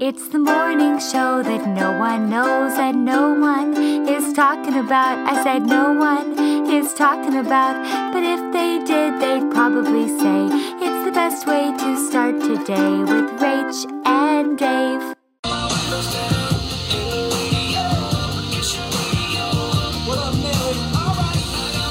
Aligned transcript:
It's 0.00 0.28
the 0.28 0.38
morning 0.38 1.00
show 1.00 1.42
that 1.42 1.66
no 1.66 1.98
one 1.98 2.30
knows 2.30 2.78
and 2.78 3.04
no 3.04 3.34
one 3.34 3.76
is 4.06 4.32
talking 4.32 4.76
about. 4.76 5.18
I 5.26 5.42
said 5.42 5.66
no 5.66 5.92
one 5.92 6.38
is 6.70 6.94
talking 6.94 7.34
about, 7.34 7.74
but 8.12 8.22
if 8.22 8.38
they 8.52 8.78
did, 8.86 9.20
they'd 9.20 9.50
probably 9.50 10.06
say 10.06 10.46
it's 10.78 11.04
the 11.04 11.10
best 11.10 11.48
way 11.48 11.74
to 11.76 12.08
start 12.08 12.40
today 12.40 12.98
with 13.10 13.26
Rach 13.42 13.90
and 14.06 14.56
Dave. 14.56 15.02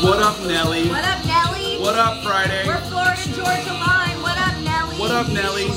What 0.01 0.23
up, 0.23 0.39
Nelly? 0.47 0.87
What 0.87 1.03
up, 1.03 1.25
Nelly? 1.25 1.77
What 1.81 1.95
up, 1.97 2.23
Friday? 2.23 2.63
We're 2.67 2.79
Florida 2.87 3.21
Georgia 3.35 3.73
line. 3.73 4.21
What 4.21 4.37
up, 4.37 4.57
Nelly? 4.63 4.95
What 4.95 5.11
up, 5.11 5.27
Nelly? 5.27 5.76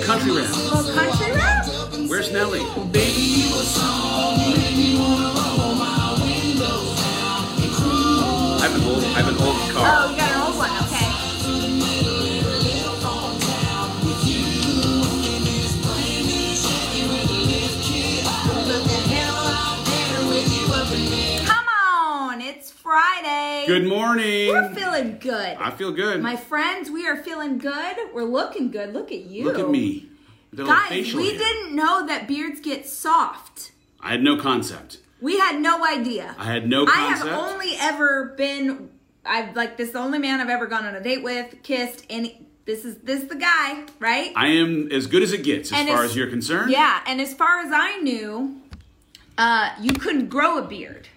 Country, 0.00 0.30
Little 0.32 0.46
country 0.46 0.82
rap. 0.82 0.86
little 0.86 0.94
country 0.94 1.32
rap. 1.32 2.08
Where's 2.08 2.32
Nelly? 2.32 2.60
I 7.38 8.68
have 8.68 8.74
an 8.74 8.84
old, 8.88 9.04
I 9.04 9.06
have 9.20 9.28
an 9.28 9.36
old 9.36 9.56
Oh, 9.56 9.72
car. 9.72 10.10
you 10.10 10.35
Good 23.66 23.84
morning. 23.86 24.48
We're 24.48 24.74
feeling 24.74 25.18
good. 25.18 25.56
I 25.58 25.70
feel 25.70 25.90
good. 25.92 26.22
My 26.22 26.36
friends, 26.36 26.90
we 26.90 27.06
are 27.08 27.16
feeling 27.16 27.58
good. 27.58 27.96
We're 28.14 28.24
looking 28.24 28.70
good. 28.70 28.92
Look 28.92 29.10
at 29.10 29.20
you. 29.24 29.44
Look 29.44 29.58
at 29.58 29.68
me. 29.68 30.08
Guys, 30.54 31.12
we 31.14 31.30
hair. 31.30 31.38
didn't 31.38 31.74
know 31.74 32.06
that 32.06 32.28
beards 32.28 32.60
get 32.60 32.86
soft. 32.86 33.72
I 34.00 34.10
had 34.12 34.22
no 34.22 34.36
concept. 34.40 34.98
We 35.20 35.38
had 35.38 35.60
no 35.60 35.84
idea. 35.84 36.34
I 36.38 36.44
had 36.44 36.68
no 36.68 36.86
I 36.86 36.92
have 37.14 37.26
only 37.26 37.72
ever 37.78 38.34
been 38.36 38.90
I've 39.24 39.56
like 39.56 39.76
this 39.76 39.88
is 39.88 39.92
the 39.94 39.98
only 39.98 40.18
man 40.18 40.40
I've 40.40 40.48
ever 40.50 40.66
gone 40.66 40.84
on 40.86 40.94
a 40.94 41.02
date 41.02 41.22
with, 41.24 41.62
kissed, 41.64 42.04
and 42.08 42.30
this 42.64 42.84
is 42.84 42.98
this 42.98 43.22
is 43.22 43.28
the 43.28 43.34
guy, 43.36 43.84
right? 43.98 44.32
I 44.36 44.48
am 44.48 44.90
as 44.92 45.06
good 45.08 45.22
as 45.24 45.32
it 45.32 45.42
gets 45.42 45.72
as 45.72 45.78
And 45.78 45.88
far 45.88 45.96
it's- 45.98 46.10
as 46.10 46.16
you're 46.16 46.28
concerned. 46.30 46.70
yeah, 46.70 47.00
and 47.06 47.20
as 47.20 47.34
far 47.34 47.58
as 47.60 47.72
I 47.72 47.98
knew, 47.98 48.60
uh, 49.36 49.70
you 49.80 49.92
couldn't 49.92 50.28
grow 50.28 50.58
a 50.58 50.62
beard. 50.62 51.08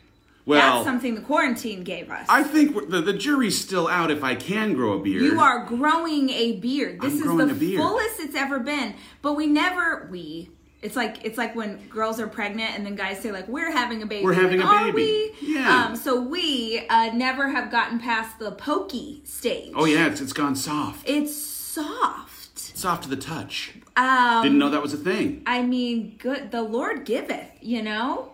Well, 0.46 0.60
That's 0.76 0.86
something 0.86 1.14
the 1.16 1.22
quarantine 1.22 1.84
gave 1.84 2.10
us. 2.10 2.26
I 2.28 2.42
think 2.44 2.90
the, 2.90 3.02
the 3.02 3.14
jury's 3.14 3.60
still 3.60 3.88
out 3.88 4.10
if 4.10 4.24
I 4.24 4.34
can 4.36 4.74
grow 4.74 4.94
a 4.94 5.00
beard. 5.00 5.22
You 5.22 5.40
are 5.40 5.66
growing 5.66 6.30
a 6.32 6.54
beard. 6.54 7.02
This 7.02 7.14
I'm 7.14 7.18
is 7.20 7.24
growing 7.24 7.48
the 7.50 7.54
a 7.54 7.58
beard. 7.58 7.82
fullest 7.82 8.20
it's 8.20 8.36
ever 8.36 8.60
been. 8.60 8.96
But 9.22 9.34
we 9.34 9.46
never 9.48 10.08
we. 10.10 10.50
It's 10.82 10.96
like 10.96 11.24
it's 11.26 11.38
like 11.38 11.56
when 11.56 11.88
girls 11.90 12.20
are 12.22 12.28
pregnant 12.28 12.72
and 12.76 12.86
then 12.86 12.96
guys 12.96 13.20
say 13.20 13.32
like 13.32 13.48
we're 13.50 13.70
having 13.72 14.02
a 14.02 14.06
baby. 14.06 14.24
We're 14.24 14.34
having 14.34 14.62
Like, 14.62 14.70
a 14.70 14.72
Are 14.72 14.92
baby." 14.94 15.34
we? 15.42 15.56
Yeah. 15.56 15.86
Um, 15.88 15.96
so 15.98 16.20
we 16.22 16.84
uh, 16.90 17.12
never 17.14 17.50
have 17.50 17.70
gotten 17.70 18.00
past 18.00 18.40
the 18.40 18.52
pokey 18.54 19.22
stage. 19.26 19.74
Oh 19.76 19.86
yeah, 19.86 20.08
it's, 20.08 20.22
it's 20.22 20.34
gone 20.34 20.56
soft. 20.56 21.08
It's 21.08 21.36
soft. 21.36 22.58
Soft 22.58 23.04
to 23.04 23.10
the 23.10 23.18
touch. 23.18 23.74
Um, 23.98 24.42
Didn't 24.44 24.58
know 24.58 24.70
that 24.70 24.82
was 24.82 24.94
a 24.94 24.98
thing. 24.98 25.44
I 25.46 25.62
mean, 25.62 26.16
good. 26.18 26.50
The 26.52 26.62
Lord 26.64 27.04
giveth. 27.06 27.52
You 27.62 27.84
know. 27.84 28.32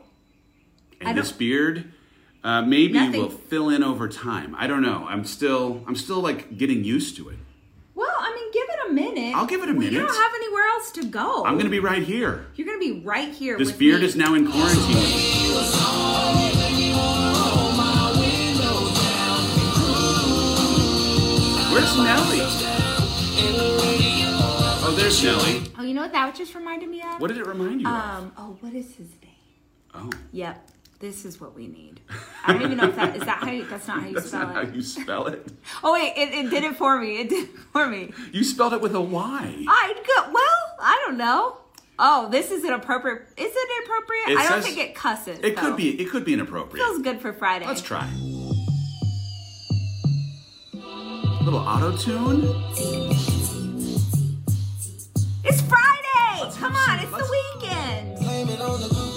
And 1.02 1.17
this 1.17 1.31
beard, 1.31 1.92
uh, 2.46 2.62
maybe 2.62 2.94
Nothing- 2.94 3.22
will 3.22 3.30
fill 3.30 3.70
in 3.70 3.84
over 3.84 4.08
time. 4.08 4.56
I 4.58 4.68
don't 4.68 4.84
know. 4.84 5.06
I'm 5.10 5.26
still, 5.26 5.84
I'm 5.88 5.96
still 5.96 6.20
like 6.22 6.58
getting 6.58 6.84
used 6.84 7.18
to 7.18 7.30
it. 7.30 7.38
Well, 7.96 8.16
I 8.20 8.34
mean, 8.36 8.52
give 8.52 8.68
it 8.70 8.90
a 8.90 8.94
minute. 8.94 9.36
I'll 9.36 9.47
give 9.47 9.64
it 9.64 9.69
a 9.69 9.74
minute. 9.74 9.94
You 9.94 10.00
don't 10.00 10.16
have 10.16 10.31
anywhere 10.36 10.66
else 10.68 10.92
to 10.92 11.06
go. 11.06 11.44
I'm 11.44 11.58
gonna 11.58 11.69
be 11.69 11.80
right 11.80 12.03
here. 12.03 12.46
You're 12.56 12.68
gonna 12.68 12.78
be 12.80 13.02
right 13.03 13.34
here. 13.34 13.58
This 13.58 13.72
beard 13.72 14.02
me. 14.02 14.06
is 14.08 14.16
now 14.16 14.36
in 14.36 14.50
quarantine. 14.52 16.06
Where's 21.72 21.98
Nelly? 21.98 22.40
Oh, 24.88 24.94
there's 24.98 25.24
Nelly. 25.24 25.64
Oh, 25.78 25.84
you 25.84 25.94
know 25.94 26.02
what 26.03 26.12
that 26.14 26.34
just 26.36 26.56
reminded 26.56 26.90
me 26.90 27.02
of? 27.02 27.19
What 27.19 27.28
did 27.28 27.38
it 27.38 27.46
remind 27.46 27.81
you 27.81 27.88
of? 27.88 27.94
Um. 27.94 28.31
Oh, 28.38 28.58
what 28.62 28.74
is 28.74 28.96
his 28.96 29.09
name? 29.22 29.31
Oh, 29.94 30.09
Yep. 30.31 30.72
This 31.00 31.25
is 31.25 31.41
what 31.41 31.53
we 31.53 31.67
need. 31.67 32.00
I 32.45 32.53
don't 32.53 32.61
even 32.63 32.78
know 32.78 32.88
if 32.88 32.95
that 32.95 33.16
is 33.17 33.23
that 33.25 33.39
how 33.44 33.51
you, 33.51 33.66
that's 33.66 33.88
not 33.88 34.01
how 34.01 34.07
you 34.07 34.13
that's 34.16 34.28
spell 34.28 34.41
not 34.47 34.53
how 34.56 34.61
it. 34.61 34.73
you 34.73 34.81
spell 34.81 35.28
it. 35.28 35.45
Oh 35.83 35.94
wait, 35.94 36.13
it, 36.16 36.33
it 36.33 36.50
did 36.50 36.63
it 36.63 36.75
for 36.78 36.97
me. 37.00 37.19
It 37.19 37.29
did 37.29 37.50
it 37.50 37.56
for 37.73 37.85
me. 37.88 38.11
You 38.31 38.44
spelled 38.44 38.73
it 38.73 38.81
with 38.81 38.95
a 38.95 39.01
Y. 39.01 39.66
I 39.67 39.94
go 40.07 40.31
well. 40.31 40.75
I 40.81 41.03
don't 41.06 41.17
know. 41.17 41.57
Oh, 42.00 42.29
this 42.29 42.50
is 42.51 42.63
inappropriate. 42.63 43.23
Is 43.38 43.51
it 43.56 43.83
appropriate? 43.85 44.29
It 44.29 44.38
I 44.39 44.50
don't 44.50 44.61
says- 44.63 44.73
think 44.73 44.89
it 44.89 44.95
cusses. 44.95 45.39
It 45.44 45.56
though. 45.56 45.61
could 45.61 45.75
be. 45.78 46.01
It 46.01 46.09
could 46.09 46.23
be 46.25 46.33
inappropriate. 46.33 46.85
Feels 46.85 47.01
good 47.01 47.19
for 47.22 47.33
Friday. 47.33 47.66
Let's 47.67 47.81
try. 47.81 48.09
A 50.73 51.44
little 51.44 51.59
auto 51.59 51.95
tune. 51.97 52.44
It's 55.44 55.62
Friday. 55.62 56.56
Come 56.57 56.73
on, 56.75 56.85
some- 56.85 57.00
it's 57.00 57.12
let's- 57.12 57.27
the 57.27 57.38
weekend. 57.59 59.15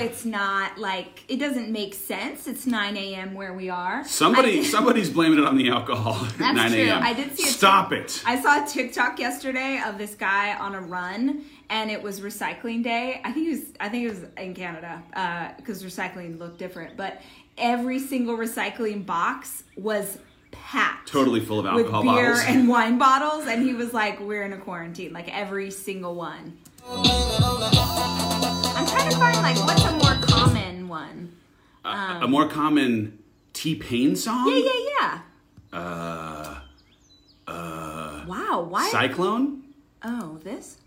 It's 0.00 0.24
not 0.24 0.78
like 0.78 1.24
it 1.28 1.36
doesn't 1.38 1.70
make 1.70 1.94
sense. 1.94 2.46
It's 2.46 2.66
9 2.66 2.96
a.m. 2.96 3.34
where 3.34 3.52
we 3.52 3.68
are. 3.68 4.04
Somebody, 4.06 4.64
somebody's 4.64 5.10
blaming 5.10 5.38
it 5.38 5.44
on 5.44 5.56
the 5.56 5.68
alcohol. 5.70 6.14
That's 6.38 6.56
9 6.56 6.70
true. 6.72 6.80
a.m. 6.82 7.02
I 7.02 7.12
did 7.12 7.36
see 7.36 7.44
Stop 7.46 7.92
it. 7.92 8.22
I 8.26 8.40
saw 8.40 8.64
a 8.64 8.66
TikTok 8.66 9.18
yesterday 9.18 9.80
of 9.86 9.98
this 9.98 10.14
guy 10.14 10.54
on 10.54 10.74
a 10.74 10.80
run, 10.80 11.44
and 11.68 11.90
it 11.90 12.02
was 12.02 12.20
recycling 12.20 12.82
day. 12.82 13.20
I 13.24 13.32
think 13.32 13.48
it 13.48 13.50
was. 13.52 13.64
I 13.80 13.88
think 13.88 14.04
it 14.06 14.10
was 14.10 14.24
in 14.36 14.54
Canada 14.54 15.02
uh, 15.14 15.50
because 15.56 15.82
recycling 15.84 16.38
looked 16.38 16.58
different. 16.58 16.96
But 16.96 17.20
every 17.58 17.98
single 17.98 18.36
recycling 18.36 19.04
box 19.06 19.64
was 19.76 20.18
packed, 20.52 21.08
Totally 21.08 21.40
full 21.40 21.60
of 21.60 21.74
with 21.74 21.86
alcohol 21.86 22.02
beer 22.02 22.32
bottles. 22.34 22.44
and 22.48 22.68
wine 22.68 22.98
bottles. 22.98 23.46
And 23.46 23.62
he 23.62 23.72
was 23.74 23.92
like, 23.92 24.18
"We're 24.20 24.42
in 24.42 24.52
a 24.52 24.58
quarantine. 24.58 25.12
Like 25.12 25.28
every 25.36 25.70
single 25.70 26.14
one." 26.14 26.58
I'm 28.90 28.96
trying 28.96 29.10
to 29.10 29.16
find 29.16 29.36
like 29.42 29.56
what's 29.66 29.84
a 29.84 29.92
more 29.92 30.16
common 30.26 30.88
one. 30.88 31.32
a 31.84 32.26
more 32.28 32.48
common 32.48 33.18
T 33.52 33.74
Pain 33.76 34.16
song. 34.16 34.48
Yeah, 34.48 34.58
yeah, 34.64 34.88
yeah. 35.00 35.78
Uh, 35.78 36.60
uh, 37.46 38.24
Wow. 38.26 38.66
Why? 38.68 38.88
Cyclone. 38.90 39.62
oh, 40.04 40.38
this. 40.42 40.78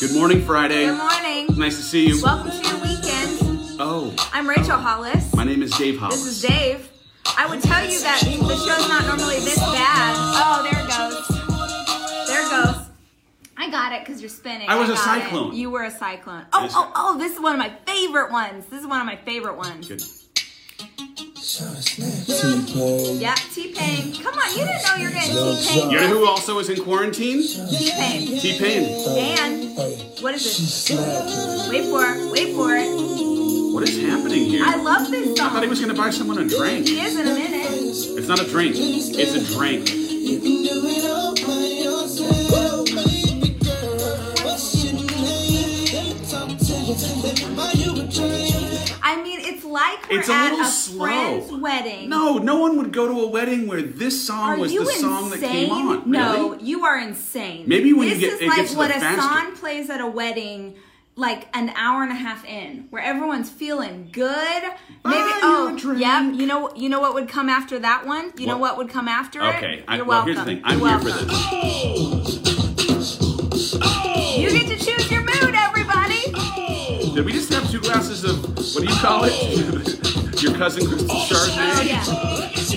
Good 0.00 0.14
morning, 0.14 0.42
Friday. 0.42 0.86
Good 0.86 0.96
morning. 0.96 1.58
Nice 1.58 1.76
to 1.76 1.82
see 1.82 2.06
you. 2.08 2.22
Welcome 2.22 2.50
to 2.50 2.56
your 2.68 2.78
weekend. 2.80 3.38
Oh, 3.78 4.14
I'm 4.32 4.48
Rachel 4.48 4.78
Hollis. 4.78 5.34
my 5.34 5.44
name 5.44 5.62
is 5.62 5.72
Dave 5.72 5.98
Hollis. 5.98 6.16
This 6.24 6.26
is 6.26 6.42
Dave. 6.42 6.88
I 7.36 7.46
would 7.46 7.62
tell 7.62 7.84
you 7.84 8.00
that 8.00 8.20
the 8.22 8.56
show's 8.56 8.88
not 8.88 9.04
normally 9.06 9.40
this 9.40 9.58
bad. 9.58 10.14
Oh, 10.16 10.62
there 10.70 10.79
I 13.62 13.68
got 13.70 13.92
it 13.92 14.00
because 14.06 14.22
you're 14.22 14.30
spinning. 14.30 14.68
I 14.70 14.76
was 14.76 14.88
a 14.88 14.94
got 14.94 15.18
it. 15.18 15.22
cyclone. 15.24 15.54
You 15.54 15.70
were 15.70 15.82
a 15.84 15.90
cyclone. 15.90 16.46
Oh, 16.54 16.62
Yes. 16.62 16.72
oh, 16.74 16.90
oh, 16.96 17.18
this 17.18 17.34
is 17.34 17.40
one 17.40 17.52
of 17.52 17.58
my 17.58 17.70
favorite 17.86 18.32
ones. 18.32 18.64
This 18.66 18.80
is 18.80 18.86
one 18.86 19.00
of 19.00 19.06
my 19.06 19.16
favorite 19.16 19.56
ones. 19.58 19.86
Good. 19.86 20.00
T-Pain. 21.50 23.20
Yeah, 23.20 23.34
T-Pain. 23.34 24.14
Come 24.22 24.34
on, 24.38 24.50
you 24.50 24.64
didn't 24.64 24.82
know 24.86 24.94
you 24.96 25.04
were 25.04 25.10
getting 25.10 25.34
T-Pain. 25.34 25.90
You 25.90 25.98
know 26.00 26.08
who 26.08 26.26
also 26.26 26.58
is 26.58 26.70
in 26.70 26.82
quarantine? 26.82 27.42
T-Pain. 27.42 28.38
T 28.40 28.58
Pain. 28.58 28.84
And, 29.38 29.78
what 30.22 30.34
is 30.34 30.42
she 30.42 30.62
it? 30.62 30.68
slapping. 30.68 31.68
Wait 31.70 31.84
for 31.90 32.04
it. 32.06 32.32
Wait 32.32 32.54
for 32.54 32.74
it. 32.76 32.88
What 33.74 33.82
is 33.88 34.00
happening 34.00 34.44
here? 34.46 34.64
I 34.64 34.76
love 34.76 35.10
this 35.10 35.38
I 35.38 35.48
thought 35.50 35.62
he 35.62 35.68
was 35.68 35.80
going 35.80 35.94
to 35.94 36.00
buy 36.00 36.10
someone 36.10 36.38
a 36.38 36.48
drink. 36.48 36.88
He 36.88 36.98
is 37.00 37.18
in 37.18 37.26
a 37.26 37.34
minute. 37.34 37.70
It's 38.18 38.26
not 38.28 38.40
a 38.40 38.44
drink. 38.48 38.74
It's 38.78 39.34
a 39.34 39.54
drink. 39.54 39.88
We're 50.10 50.18
It's 50.20 50.28
a 50.28 50.32
at 50.32 50.50
little 50.50 50.60
a 50.60 50.68
slow. 50.68 51.04
friend's 51.06 51.52
wedding. 51.52 52.08
No, 52.08 52.38
no 52.38 52.58
one 52.60 52.76
would 52.78 52.92
go 52.92 53.06
to 53.06 53.20
a 53.20 53.26
wedding 53.28 53.66
where 53.66 53.82
this 53.82 54.26
song 54.26 54.50
Are 54.50 54.56
was 54.58 54.72
you 54.72 54.80
the 54.84 54.86
insane? 54.90 55.00
song 55.02 55.30
that 55.30 55.40
came 55.40 55.70
on. 55.70 56.10
No, 56.10 56.50
Really? 56.50 56.64
you 56.64 56.84
are 56.84 56.98
insane. 56.98 57.64
Maybe 57.66 57.92
when 57.92 58.08
you 58.08 58.14
this 58.14 58.20
get- 58.20 58.32
is 58.34 58.40
it 58.42 58.48
like 58.48 58.70
what 58.76 58.90
a 58.94 59.00
song 59.20 59.52
plays 59.56 59.88
at 59.90 60.00
a 60.00 60.06
wedding, 60.06 60.74
like 61.16 61.48
an 61.54 61.70
hour 61.76 62.02
and 62.02 62.10
a 62.12 62.14
half 62.14 62.44
in, 62.46 62.86
where 62.90 63.02
everyone's 63.02 63.50
feeling 63.50 64.08
good. 64.10 64.62
Maybe 64.62 64.70
Buy 65.02 65.16
you 65.18 65.32
oh 65.42 65.76
drink. 65.78 66.00
yep. 66.00 66.34
You 66.34 66.46
know 66.46 66.70
you 66.74 66.88
know 66.88 67.00
what 67.00 67.14
would 67.14 67.28
come 67.28 67.48
after 67.48 67.78
that 67.78 68.06
one? 68.06 68.32
You 68.38 68.46
know 68.46 68.56
What? 68.56 68.72
what 68.72 68.78
would 68.78 68.88
come 68.90 69.08
after 69.08 69.40
it? 69.40 69.56
Okay, 69.56 69.84
I, 69.88 69.96
You're 69.96 70.04
well, 70.06 70.24
welcome. 70.24 70.34
here's 70.34 70.38
the 70.38 70.44
thing. 70.44 70.60
I'm 70.64 70.78
You're 70.78 70.88
here 70.88 70.98
for 70.98 72.39
glasses 77.92 78.24
of 78.24 78.44
what 78.46 78.82
do 78.82 78.84
you 78.84 79.00
call 79.00 79.24
it? 79.24 79.32
Oh. 79.34 80.30
Your 80.40 80.54
cousin 80.54 80.86
Chardonnay. 80.86 81.76
Oh, 81.76 81.82
yeah. 81.82 82.69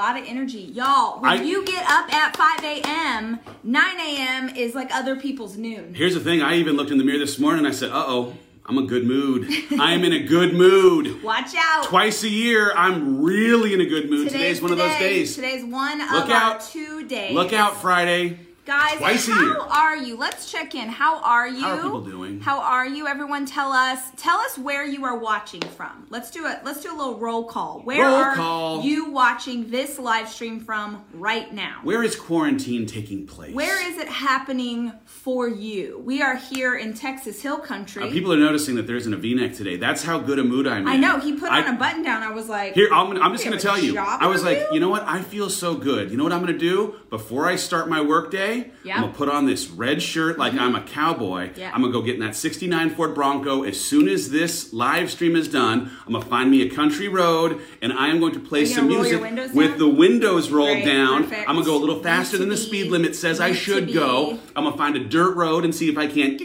Lot 0.00 0.18
of 0.18 0.24
energy, 0.26 0.60
y'all." 0.74 1.20
When 1.20 1.30
I- 1.30 1.42
you 1.42 1.64
get 1.64 1.84
up 1.88 2.12
at 2.12 2.36
5 2.36 2.64
a.m., 2.64 3.38
9 3.62 4.00
a.m. 4.00 4.48
is 4.56 4.74
like 4.74 4.90
other 4.94 5.14
people's 5.16 5.56
noon. 5.56 5.94
Here's 5.94 6.14
the 6.14 6.20
thing. 6.20 6.42
I 6.42 6.56
even 6.56 6.76
looked 6.76 6.90
in 6.90 6.98
the 6.98 7.04
mirror 7.04 7.18
this 7.18 7.38
morning 7.38 7.60
and 7.64 7.68
I 7.68 7.76
said, 7.76 7.90
uh 7.90 8.04
oh, 8.06 8.34
I'm 8.66 8.78
a 8.78 8.82
good 8.82 9.04
mood. 9.04 9.48
I 9.78 9.92
am 9.94 10.04
in 10.04 10.12
a 10.12 10.22
good 10.22 10.54
mood. 10.54 11.22
Watch 11.32 11.54
out. 11.58 11.84
Twice 11.84 12.22
a 12.22 12.28
year, 12.28 12.72
I'm 12.76 13.20
really 13.20 13.74
in 13.74 13.80
a 13.80 13.86
good 13.86 14.08
mood. 14.08 14.28
Today's, 14.30 14.62
one 14.62 14.70
of 14.72 14.78
those 14.78 14.96
days. 14.98 15.34
Today's 15.34 15.64
one 15.64 15.98
Look 15.98 16.24
of 16.26 16.30
out. 16.30 16.54
our 16.54 16.60
two 16.60 17.04
days. 17.08 17.34
Look 17.34 17.52
out, 17.52 17.76
Friday. 17.82 18.38
Guys, 18.66 18.98
Twice 18.98 19.26
how 19.26 19.40
year. 19.42 19.56
are 19.58 19.96
you? 19.96 20.16
Let's 20.18 20.52
check 20.52 20.74
in. 20.74 20.88
How 20.90 21.20
are 21.22 21.48
you? 21.48 21.62
How 21.62 21.78
are 21.78 21.82
people 21.82 22.02
doing? 22.02 22.40
How 22.40 22.60
are 22.60 22.86
you? 22.86 23.06
Everyone 23.08 23.46
tell 23.46 23.72
us 23.72 23.98
tell 24.18 24.36
us 24.38 24.58
where 24.58 24.84
you 24.84 25.02
are 25.06 25.16
watching 25.18 25.62
from. 25.62 26.06
Let's 26.10 26.30
do 26.30 26.46
it. 26.46 26.60
Let's 26.62 26.82
do 26.82 26.94
a 26.94 26.96
little 26.96 27.16
roll 27.18 27.44
call. 27.44 27.80
Where 27.80 28.04
Roll 28.04 28.14
are 28.14 28.34
call. 28.36 28.82
you 28.82 29.10
watching 29.10 29.70
this 29.70 29.98
live 29.98 30.28
stream 30.28 30.60
from 30.60 31.02
right 31.14 31.52
now? 31.52 31.80
Where 31.82 32.02
is 32.04 32.14
quarantine 32.14 32.84
taking 32.86 33.26
place? 33.26 33.54
Where 33.54 33.84
is 33.90 33.96
it 33.98 34.08
happening 34.08 34.92
for 35.06 35.48
you? 35.48 35.98
We 36.04 36.20
are 36.20 36.36
here 36.36 36.76
in 36.76 36.92
Texas 36.92 37.40
Hill 37.40 37.58
Country. 37.60 38.04
Uh, 38.04 38.10
people 38.10 38.30
are 38.32 38.36
noticing 38.38 38.74
that 38.76 38.86
there 38.86 38.96
isn't 38.96 39.12
a 39.12 39.16
V-neck 39.16 39.54
today. 39.54 39.78
That's 39.78 40.02
how 40.04 40.18
good 40.20 40.38
a 40.38 40.44
mood 40.44 40.66
I'm 40.68 40.82
in. 40.82 40.88
I 40.88 40.96
know 40.96 41.18
he 41.18 41.32
put 41.32 41.50
I- 41.50 41.62
on 41.66 41.74
a 41.74 41.78
button 41.78 42.02
down. 42.02 42.22
I 42.22 42.30
was 42.30 42.48
like, 42.48 42.74
Here, 42.74 42.90
I'm, 42.92 43.10
I'm 43.22 43.32
just 43.32 43.44
going 43.44 43.56
to 43.56 43.62
tell 43.62 43.78
you. 43.78 43.98
I 43.98 44.26
was 44.26 44.44
like, 44.44 44.58
interview?" 44.58 44.74
you 44.74 44.80
know 44.80 44.90
what? 44.90 45.02
I 45.04 45.22
feel 45.22 45.48
so 45.48 45.74
good. 45.74 46.10
You 46.10 46.18
know 46.18 46.24
what 46.24 46.32
I'm 46.34 46.42
going 46.42 46.52
to 46.52 46.58
do 46.58 46.96
before 47.08 47.46
I 47.48 47.56
start 47.56 47.88
my 47.88 48.02
workday? 48.02 48.49
Yeah. 48.84 48.96
I'm 48.96 49.00
going 49.02 49.12
to 49.12 49.18
put 49.18 49.28
on 49.28 49.46
this 49.46 49.68
red 49.68 50.02
shirt 50.02 50.38
like 50.38 50.54
I'm 50.54 50.74
a 50.74 50.82
cowboy. 50.82 51.50
Yeah. 51.56 51.70
I'm 51.72 51.80
going 51.80 51.92
to 51.92 51.98
go 51.98 52.04
get 52.04 52.14
in 52.14 52.20
that 52.20 52.34
69 52.36 52.90
Ford 52.90 53.14
Bronco. 53.14 53.62
As 53.64 53.80
soon 53.80 54.08
as 54.08 54.30
this 54.30 54.72
live 54.72 55.10
stream 55.10 55.36
is 55.36 55.48
done, 55.48 55.90
I'm 56.06 56.12
going 56.12 56.22
to 56.22 56.28
find 56.28 56.50
me 56.50 56.62
a 56.62 56.70
country 56.70 57.08
road 57.08 57.60
and 57.82 57.92
I 57.92 58.08
am 58.08 58.20
going 58.20 58.32
to 58.34 58.40
play 58.40 58.64
some 58.66 58.88
gonna 58.88 59.02
music 59.02 59.20
with 59.54 59.70
down? 59.70 59.78
the 59.78 59.88
windows 59.88 60.50
rolled 60.50 60.68
Great, 60.82 60.84
down. 60.86 61.24
perfect. 61.24 61.48
I'm 61.48 61.54
going 61.56 61.64
to 61.64 61.70
go 61.70 61.76
a 61.76 61.82
little 61.84 62.02
faster 62.02 62.38
than 62.38 62.48
the 62.48 62.56
speed 62.56 62.90
limit 62.90 63.14
says 63.16 63.40
I 63.40 63.52
should 63.52 63.92
go. 63.92 64.38
I'm 64.56 64.64
going 64.64 64.72
to 64.72 64.78
find 64.78 64.96
a 64.96 65.04
dirt 65.04 65.34
road 65.36 65.64
and 65.64 65.74
see 65.74 65.88
if 65.90 65.96
I 65.98 66.06
can 66.06 66.36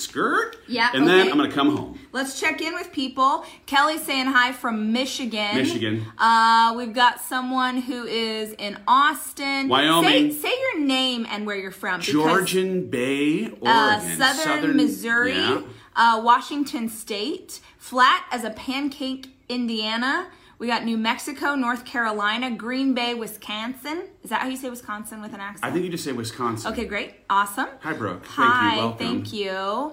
skirt. 0.00 0.56
Yeah, 0.66 0.90
And 0.94 1.06
then. 1.06 1.30
I'm 1.30 1.38
to 1.38 1.54
come 1.54 1.76
home. 1.76 1.98
Let's 2.12 2.40
check 2.40 2.60
in 2.60 2.74
with 2.74 2.90
people. 2.92 3.44
Kelly's 3.66 4.02
saying 4.02 4.26
hi 4.26 4.52
from 4.52 4.92
Michigan. 4.92 5.56
Michigan. 5.56 6.04
Uh, 6.18 6.74
we've 6.76 6.92
got 6.92 7.20
someone 7.20 7.78
who 7.78 8.04
is 8.04 8.52
in 8.54 8.78
Austin. 8.88 9.68
Wyoming. 9.68 10.32
Say, 10.32 10.38
say 10.38 10.52
your 10.60 10.80
name 10.80 11.26
and 11.30 11.46
where 11.46 11.56
you're 11.56 11.70
from. 11.70 12.00
Georgian 12.00 12.88
Bay, 12.90 13.46
Oregon. 13.46 13.66
Uh, 13.68 14.34
Southern, 14.34 14.76
Missouri, 14.76 15.34
yeah. 15.34 15.62
uh, 15.94 16.20
Washington 16.22 16.88
State, 16.88 17.60
flat 17.78 18.26
as 18.32 18.44
a 18.44 18.50
pancake, 18.50 19.28
Indiana. 19.48 20.28
We 20.60 20.66
got 20.66 20.84
New 20.84 20.98
Mexico, 20.98 21.54
North 21.54 21.86
Carolina, 21.86 22.50
Green 22.50 22.92
Bay, 22.92 23.14
Wisconsin. 23.14 24.02
Is 24.22 24.28
that 24.28 24.42
how 24.42 24.48
you 24.48 24.58
say 24.58 24.68
Wisconsin 24.68 25.22
with 25.22 25.32
an 25.32 25.40
accent? 25.40 25.64
I 25.64 25.70
think 25.72 25.86
you 25.86 25.90
just 25.90 26.04
say 26.04 26.12
Wisconsin. 26.12 26.70
Okay, 26.70 26.84
great. 26.84 27.14
Awesome. 27.30 27.68
Hi, 27.80 27.94
Brooke. 27.94 28.24
Thank 28.26 28.34
Hi, 28.36 28.74
you. 28.74 28.78
Welcome. 28.82 28.98
thank 28.98 29.32
you. 29.32 29.92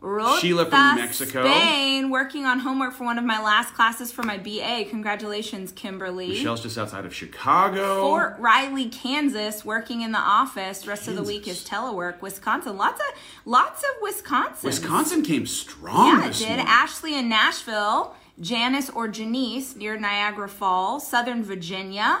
Rota, 0.00 0.40
Sheila 0.40 0.66
from 0.66 0.96
New 0.96 1.02
Mexico. 1.02 1.44
Spain, 1.44 2.10
working 2.10 2.44
on 2.46 2.58
homework 2.60 2.94
for 2.94 3.04
one 3.04 3.16
of 3.18 3.24
my 3.24 3.40
last 3.40 3.74
classes 3.74 4.10
for 4.10 4.24
my 4.24 4.38
BA. 4.38 4.86
Congratulations, 4.90 5.70
Kimberly. 5.70 6.28
Michelle's 6.28 6.62
just 6.62 6.76
outside 6.78 7.04
of 7.04 7.14
Chicago. 7.14 8.00
Fort 8.02 8.36
Riley, 8.40 8.88
Kansas, 8.88 9.64
working 9.64 10.02
in 10.02 10.10
the 10.10 10.18
office. 10.18 10.84
Rest 10.86 11.06
of 11.06 11.14
the 11.14 11.22
week 11.22 11.46
is 11.46 11.64
telework. 11.64 12.20
Wisconsin, 12.22 12.76
lots 12.76 13.00
of 13.00 13.06
lots 13.44 13.82
of 13.84 13.90
Wisconsin. 14.02 14.66
Wisconsin 14.66 15.22
came 15.22 15.46
strong 15.46 16.20
Yeah, 16.20 16.28
it 16.28 16.34
did. 16.34 16.48
morning. 16.48 16.66
Ashley 16.68 17.18
in 17.18 17.28
Nashville, 17.28 18.14
Janice 18.40 18.90
or 18.90 19.08
Janice 19.08 19.74
near 19.76 19.98
Niagara 19.98 20.48
Falls, 20.48 21.06
Southern 21.08 21.42
Virginia. 21.42 22.20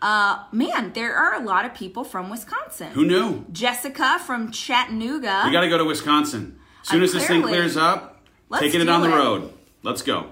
Uh, 0.00 0.44
man, 0.52 0.92
there 0.92 1.14
are 1.14 1.34
a 1.34 1.44
lot 1.44 1.64
of 1.64 1.74
people 1.74 2.04
from 2.04 2.30
Wisconsin. 2.30 2.88
Who 2.92 3.04
knew? 3.04 3.44
Jessica 3.52 4.18
from 4.24 4.50
Chattanooga. 4.52 5.42
We 5.44 5.52
got 5.52 5.62
to 5.62 5.68
go 5.68 5.78
to 5.78 5.84
Wisconsin. 5.84 6.58
As 6.82 6.88
soon 6.88 7.00
Uh, 7.00 7.04
as 7.04 7.12
this 7.12 7.26
thing 7.26 7.42
clears 7.42 7.76
up, 7.76 8.22
taking 8.58 8.80
it 8.80 8.88
on 8.88 9.00
the 9.02 9.10
it. 9.12 9.16
road. 9.16 9.52
Let's 9.82 10.02
go. 10.02 10.28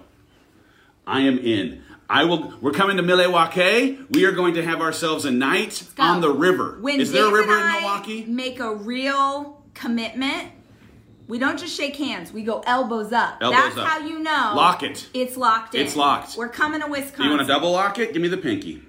I 1.06 1.20
am 1.20 1.38
in. 1.38 1.82
I 2.08 2.24
will. 2.24 2.54
We're 2.60 2.70
coming 2.72 2.96
to 2.98 3.02
Milwaukee. 3.02 3.98
We 4.10 4.24
are 4.26 4.32
going 4.32 4.54
to 4.54 4.64
have 4.64 4.80
ourselves 4.80 5.24
a 5.24 5.30
night 5.32 5.82
on 5.98 6.20
the 6.20 6.30
river. 6.30 6.78
When 6.80 7.00
Is 7.00 7.10
there 7.10 7.26
a 7.26 7.32
river 7.32 7.58
in 7.58 7.72
Milwaukee? 7.72 8.24
Make 8.24 8.60
a 8.60 8.72
real 8.74 9.64
commitment. 9.74 10.52
We 11.28 11.38
don't 11.38 11.58
just 11.58 11.76
shake 11.76 11.96
hands. 11.96 12.32
We 12.32 12.42
go 12.42 12.62
elbows 12.66 13.12
up. 13.12 13.38
Elbows 13.40 13.74
That's 13.74 13.76
up. 13.78 13.86
how 13.88 13.98
you 13.98 14.18
know. 14.20 14.52
Lock 14.54 14.82
it. 14.82 15.08
It's 15.12 15.36
locked 15.36 15.74
in. 15.74 15.84
It's 15.84 15.96
locked. 15.96 16.36
We're 16.36 16.48
coming 16.48 16.80
to 16.80 16.86
Wisconsin. 16.86 17.16
Do 17.18 17.24
you 17.24 17.30
want 17.30 17.42
to 17.42 17.48
double 17.52 17.72
lock 17.72 17.98
it? 17.98 18.12
Give 18.12 18.22
me 18.22 18.28
the 18.28 18.36
pinky. 18.36 18.82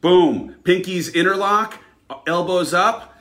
Boom. 0.00 0.56
Pinkies 0.64 1.14
interlock, 1.14 1.78
elbows 2.26 2.74
up. 2.74 3.14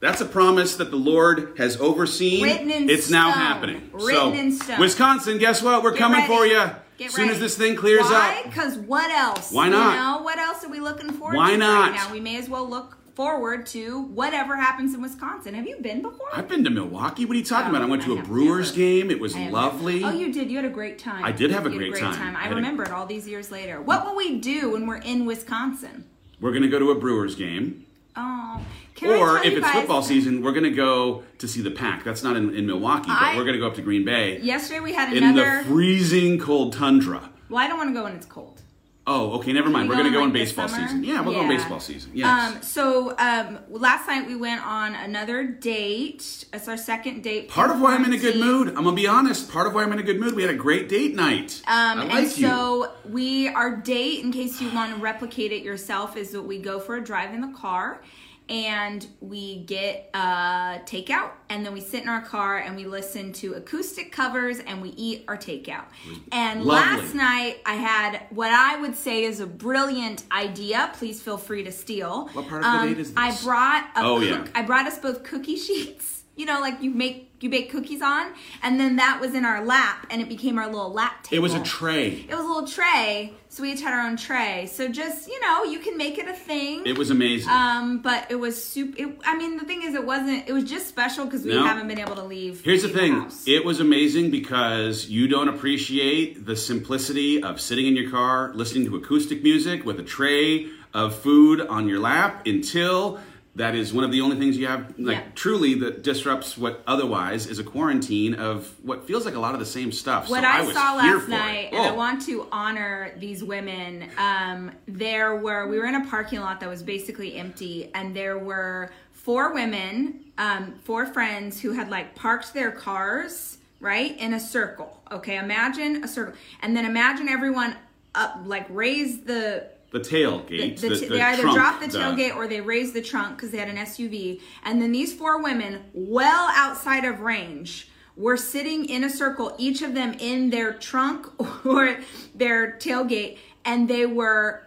That's 0.00 0.20
a 0.20 0.24
promise 0.24 0.76
that 0.76 0.90
the 0.90 0.96
Lord 0.96 1.54
has 1.58 1.76
overseen. 1.80 2.42
Written 2.42 2.70
in 2.70 2.90
it's 2.90 3.08
now 3.10 3.30
happening. 3.30 3.90
Written 3.92 4.32
so, 4.32 4.32
in 4.32 4.52
stone. 4.52 4.80
Wisconsin, 4.80 5.38
guess 5.38 5.62
what? 5.62 5.82
We're 5.84 5.92
Get 5.92 5.98
coming 6.00 6.20
ready. 6.22 6.34
for 6.34 6.44
you. 6.46 6.70
Get 6.98 7.06
As 7.08 7.14
soon 7.14 7.26
ready. 7.28 7.34
as 7.34 7.40
this 7.40 7.56
thing 7.56 7.76
clears 7.76 8.02
Why? 8.02 8.08
up. 8.08 8.12
Why? 8.12 8.42
Because 8.44 8.78
what 8.78 9.10
else? 9.12 9.52
Why 9.52 9.68
not? 9.68 9.94
You 9.94 10.00
know, 10.00 10.22
what 10.24 10.38
else 10.38 10.64
are 10.64 10.68
we 10.70 10.80
looking 10.80 11.12
forward 11.12 11.36
Why 11.36 11.54
not? 11.54 11.90
right 11.90 11.94
now? 11.94 12.12
We 12.12 12.18
may 12.18 12.36
as 12.36 12.48
well 12.48 12.68
look 12.68 12.96
forward 13.14 13.66
to 13.66 14.02
whatever 14.02 14.56
happens 14.56 14.94
in 14.94 15.02
Wisconsin. 15.02 15.54
Have 15.54 15.66
you 15.66 15.76
been 15.80 16.02
before? 16.02 16.26
I've 16.32 16.48
been 16.48 16.64
to 16.64 16.70
Milwaukee. 16.70 17.24
What 17.24 17.34
are 17.34 17.38
you 17.38 17.44
talking 17.44 17.66
Oh, 17.72 17.76
about? 17.76 17.82
I 17.82 17.90
went 17.90 18.02
to 18.04 18.16
I 18.16 18.20
a 18.20 18.22
Brewers 18.22 18.68
never. 18.70 18.78
game. 18.78 19.10
It 19.10 19.20
was 19.20 19.36
lovely. 19.36 20.02
Oh, 20.04 20.10
you 20.10 20.32
did. 20.32 20.50
You 20.50 20.56
had 20.56 20.64
a 20.64 20.70
great 20.70 20.98
time. 20.98 21.24
I 21.24 21.32
did 21.32 21.50
have 21.50 21.66
a 21.66 21.70
You 21.70 21.78
had 21.78 21.90
great 21.90 22.00
time. 22.02 22.36
I 22.36 22.40
I 22.40 22.42
had 22.44 22.52
a- 22.52 22.56
remember 22.56 22.82
it 22.84 22.90
all 22.90 23.06
these 23.06 23.28
years 23.28 23.50
later. 23.50 23.80
What 23.82 24.04
will 24.06 24.16
we 24.16 24.38
do 24.38 24.70
when 24.72 24.86
we're 24.86 24.96
in 24.96 25.26
Wisconsin? 25.26 26.04
We're 26.40 26.50
going 26.52 26.62
to 26.62 26.68
go 26.68 26.78
to 26.78 26.90
a 26.90 26.94
Brewers 26.94 27.34
game. 27.34 27.86
Oh, 28.16 28.60
Or 29.04 29.38
if 29.38 29.52
it's 29.54 29.60
guys- 29.60 29.74
football 29.74 30.02
season, 30.02 30.42
we're 30.42 30.52
going 30.52 30.64
to 30.64 30.70
go 30.70 31.22
to 31.38 31.48
see 31.48 31.62
the 31.62 31.70
Pack. 31.70 32.04
That's 32.04 32.22
not 32.22 32.36
in, 32.36 32.54
in 32.54 32.66
Milwaukee, 32.66 33.08
but 33.08 33.36
we're 33.36 33.44
going 33.44 33.54
to 33.54 33.58
go 33.58 33.66
up 33.66 33.74
to 33.76 33.82
Green 33.82 34.04
Bay 34.04 34.38
Yesterday 34.40 34.80
we 34.80 34.92
had 34.92 35.12
in 35.16 35.22
another. 35.24 35.62
the 35.62 35.68
freezing 35.68 36.38
cold 36.38 36.72
tundra. 36.74 37.30
well, 37.48 37.62
I 37.64 37.68
don't 37.68 37.78
want 37.78 37.88
to 37.90 37.94
go 37.94 38.04
when 38.04 38.12
it's 38.14 38.26
cold. 38.26 38.60
Oh, 39.04 39.32
okay, 39.32 39.52
never 39.52 39.68
mind. 39.68 39.88
we 39.88 39.96
We're 39.96 40.02
going 40.02 40.12
to 40.12 40.16
go 40.16 40.22
in, 40.22 40.30
like, 40.30 40.34
baseball 40.34 40.68
season. 40.68 41.02
Yeah, 41.02 41.22
we'll 41.22 41.34
go 41.34 41.42
in 41.42 41.48
baseball 41.48 41.80
season. 41.80 42.12
Yes. 42.14 42.54
Um, 42.54 42.62
so 42.62 43.16
um, 43.18 43.58
last 43.68 44.06
night 44.06 44.28
we 44.28 44.36
went 44.36 44.64
on 44.64 44.94
another 44.94 45.44
date. 45.44 46.44
It's 46.52 46.68
our 46.68 46.76
second 46.76 47.22
date. 47.22 47.48
Part 47.48 47.70
of 47.70 47.80
why 47.80 47.94
I'm 47.96 48.04
in 48.04 48.12
a 48.12 48.18
good 48.18 48.36
mood, 48.36 48.68
I'm 48.68 48.84
gonna 48.84 48.92
be 48.92 49.08
honest. 49.08 49.50
Part 49.50 49.66
of 49.66 49.74
why 49.74 49.82
I'm 49.82 49.92
in 49.92 49.98
a 49.98 50.04
good 50.04 50.20
mood, 50.20 50.34
we 50.34 50.42
had 50.42 50.52
a 50.52 50.56
great 50.56 50.88
date 50.88 51.16
night. 51.16 51.62
Um, 51.66 51.98
I 51.98 52.20
and 52.20 52.38
you. 52.38 52.46
so 52.46 52.92
we, 53.08 53.48
our 53.48 53.74
date, 53.74 54.24
in 54.24 54.30
case 54.30 54.60
you 54.60 54.72
want 54.72 54.94
to 54.94 55.00
replicate 55.00 55.50
it 55.50 55.64
yourself, 55.64 56.16
is 56.16 56.30
that 56.30 56.42
we 56.42 56.58
go 56.58 56.78
for 56.78 56.94
a 56.94 57.02
drive 57.02 57.34
in 57.34 57.40
the 57.40 57.58
car 57.58 58.02
and 58.48 59.06
we 59.20 59.62
get 59.64 60.10
uh, 60.14 60.78
takeout 60.80 61.30
and 61.48 61.64
then 61.64 61.72
we 61.72 61.80
sit 61.80 62.02
in 62.02 62.08
our 62.08 62.20
car 62.22 62.58
and 62.58 62.76
we 62.76 62.84
listen 62.84 63.32
to 63.34 63.54
acoustic 63.54 64.12
covers 64.12 64.58
and 64.60 64.82
we 64.82 64.90
eat 64.90 65.24
our 65.28 65.36
takeout. 65.36 65.84
And 66.32 66.64
Lovely. 66.64 66.74
last 67.02 67.14
night 67.14 67.60
I 67.64 67.74
had 67.74 68.26
what 68.30 68.50
I 68.52 68.80
would 68.80 68.94
say 68.96 69.24
is 69.24 69.40
a 69.40 69.46
brilliant 69.46 70.24
idea. 70.32 70.90
Please 70.94 71.22
feel 71.22 71.38
free 71.38 71.62
to 71.64 71.72
steal. 71.72 72.28
What 72.32 72.48
part 72.48 72.64
of 72.64 72.72
the 72.82 72.88
date 72.88 72.98
is 73.00 73.12
this? 73.14 73.16
I 73.16 73.44
brought 73.44 73.84
a 73.96 74.00
Oh, 74.04 74.18
cook- 74.20 74.46
yeah. 74.48 74.52
I 74.60 74.62
brought 74.62 74.86
us 74.86 74.98
both 74.98 75.22
cookie 75.22 75.56
sheets. 75.56 76.22
You 76.34 76.46
know, 76.46 76.60
like 76.60 76.80
you 76.82 76.90
make 76.90 77.31
you 77.42 77.50
bake 77.50 77.70
cookies 77.70 78.02
on, 78.02 78.32
and 78.62 78.78
then 78.78 78.96
that 78.96 79.20
was 79.20 79.34
in 79.34 79.44
our 79.44 79.64
lap, 79.64 80.06
and 80.10 80.20
it 80.22 80.28
became 80.28 80.58
our 80.58 80.66
little 80.66 80.92
lap 80.92 81.24
table. 81.24 81.36
it 81.36 81.42
was 81.42 81.54
a 81.54 81.62
tray. 81.62 82.24
It 82.28 82.34
was 82.34 82.44
a 82.44 82.48
little 82.48 82.66
tray, 82.66 83.32
so 83.48 83.62
we 83.62 83.72
each 83.72 83.82
had 83.82 83.92
our 83.92 84.06
own 84.06 84.16
tray. 84.16 84.66
So 84.66 84.88
just 84.88 85.28
you 85.28 85.40
know, 85.40 85.64
you 85.64 85.78
can 85.80 85.96
make 85.96 86.18
it 86.18 86.28
a 86.28 86.32
thing. 86.34 86.86
It 86.86 86.96
was 86.98 87.10
amazing. 87.10 87.50
um, 87.50 87.98
but 88.00 88.30
it 88.30 88.36
was 88.36 88.62
super. 88.62 88.94
It, 89.02 89.18
I 89.24 89.36
mean, 89.36 89.56
the 89.56 89.64
thing 89.64 89.82
is, 89.82 89.94
it 89.94 90.04
wasn't. 90.06 90.48
It 90.48 90.52
was 90.52 90.64
just 90.64 90.88
special 90.88 91.24
because 91.24 91.44
we 91.44 91.50
No. 91.54 91.64
haven't 91.64 91.88
been 91.88 91.98
able 92.00 92.16
to 92.16 92.24
leave. 92.24 92.62
Here's 92.64 92.82
the 92.82 92.88
thing. 92.88 93.12
house. 93.12 93.44
It 93.46 93.64
was 93.64 93.80
amazing 93.80 94.30
because 94.30 95.08
you 95.08 95.28
don't 95.28 95.48
appreciate 95.48 96.46
the 96.46 96.56
simplicity 96.56 97.42
of 97.42 97.60
sitting 97.60 97.86
in 97.86 97.96
your 97.96 98.10
car, 98.10 98.52
listening 98.54 98.84
to 98.86 98.96
acoustic 98.96 99.42
music 99.42 99.84
with 99.84 99.98
a 99.98 100.02
tray 100.04 100.68
of 100.94 101.14
food 101.14 101.60
on 101.60 101.88
your 101.88 101.98
lap 101.98 102.46
until 102.46 103.18
that 103.54 103.74
is 103.74 103.92
one 103.92 104.02
of 104.04 104.10
the 104.10 104.20
only 104.22 104.36
things 104.36 104.56
you 104.56 104.66
have, 104.66 104.94
like 104.98 105.16
Yeah. 105.18 105.22
truly, 105.34 105.74
that 105.74 106.02
disrupts 106.02 106.56
what 106.56 106.82
otherwise 106.86 107.46
is 107.46 107.58
a 107.58 107.64
quarantine 107.64 108.34
of 108.34 108.70
what 108.82 109.06
feels 109.06 109.26
like 109.26 109.34
a 109.34 109.38
lot 109.40 109.52
of 109.52 109.60
the 109.60 109.66
same 109.66 109.92
stuff. 109.92 110.30
What 110.30 110.42
so 110.42 110.48
I, 110.48 110.58
I, 110.58 110.62
was 110.62 110.74
saw 110.74 110.94
last 110.94 111.28
night, 111.28 111.68
and 111.72 111.82
I 111.82 111.90
Oh. 111.90 111.94
want 111.94 112.22
to 112.26 112.46
honor 112.50 113.12
these 113.18 113.44
women. 113.44 114.08
Um, 114.16 114.72
there 114.88 115.36
were 115.36 115.68
we 115.68 115.78
were 115.78 115.86
in 115.86 115.94
a 115.96 116.06
parking 116.06 116.40
lot 116.40 116.60
that 116.60 116.68
was 116.68 116.82
basically 116.82 117.34
empty, 117.36 117.90
and 117.94 118.16
there 118.16 118.38
were 118.38 118.90
four 119.12 119.52
women, 119.52 120.20
um, 120.38 120.74
four 120.84 121.04
friends 121.06 121.60
who 121.60 121.72
had 121.72 121.90
like 121.90 122.14
parked 122.14 122.54
their 122.54 122.70
cars 122.72 123.58
right 123.80 124.18
in 124.18 124.32
a 124.32 124.40
circle. 124.40 125.02
Okay, 125.12 125.36
imagine 125.36 126.02
a 126.02 126.08
circle, 126.08 126.34
and 126.62 126.74
then 126.74 126.86
imagine 126.86 127.28
everyone 127.28 127.76
up, 128.14 128.40
like 128.46 128.66
raise 128.70 129.20
the 129.24 129.64
the 129.92 130.00
tailgate. 130.00 130.80
the, 130.80 130.88
The, 130.88 131.06
the 131.06 131.06
they 131.06 131.20
either 131.20 131.42
trunk, 131.42 131.56
dropped 131.56 131.80
the 131.80 131.98
tailgate 131.98 132.34
or 132.34 132.48
they 132.48 132.60
raised 132.60 132.94
the 132.94 133.02
trunk 133.02 133.36
because 133.36 133.50
they 133.50 133.58
had 133.58 133.68
an 133.68 133.76
SUV. 133.76 134.40
And 134.64 134.80
then 134.80 134.92
these 134.92 135.12
four 135.14 135.42
women, 135.42 135.84
well 135.92 136.48
outside 136.54 137.04
of 137.04 137.20
range, 137.20 137.88
were 138.16 138.36
sitting 138.36 138.84
in 138.86 139.04
a 139.04 139.10
circle, 139.10 139.54
each 139.58 139.82
of 139.82 139.94
them 139.94 140.14
in 140.18 140.50
their 140.50 140.72
trunk 140.72 141.26
or 141.66 141.98
their 142.34 142.72
tailgate, 142.78 143.38
and 143.64 143.88
they 143.88 144.06
were 144.06 144.66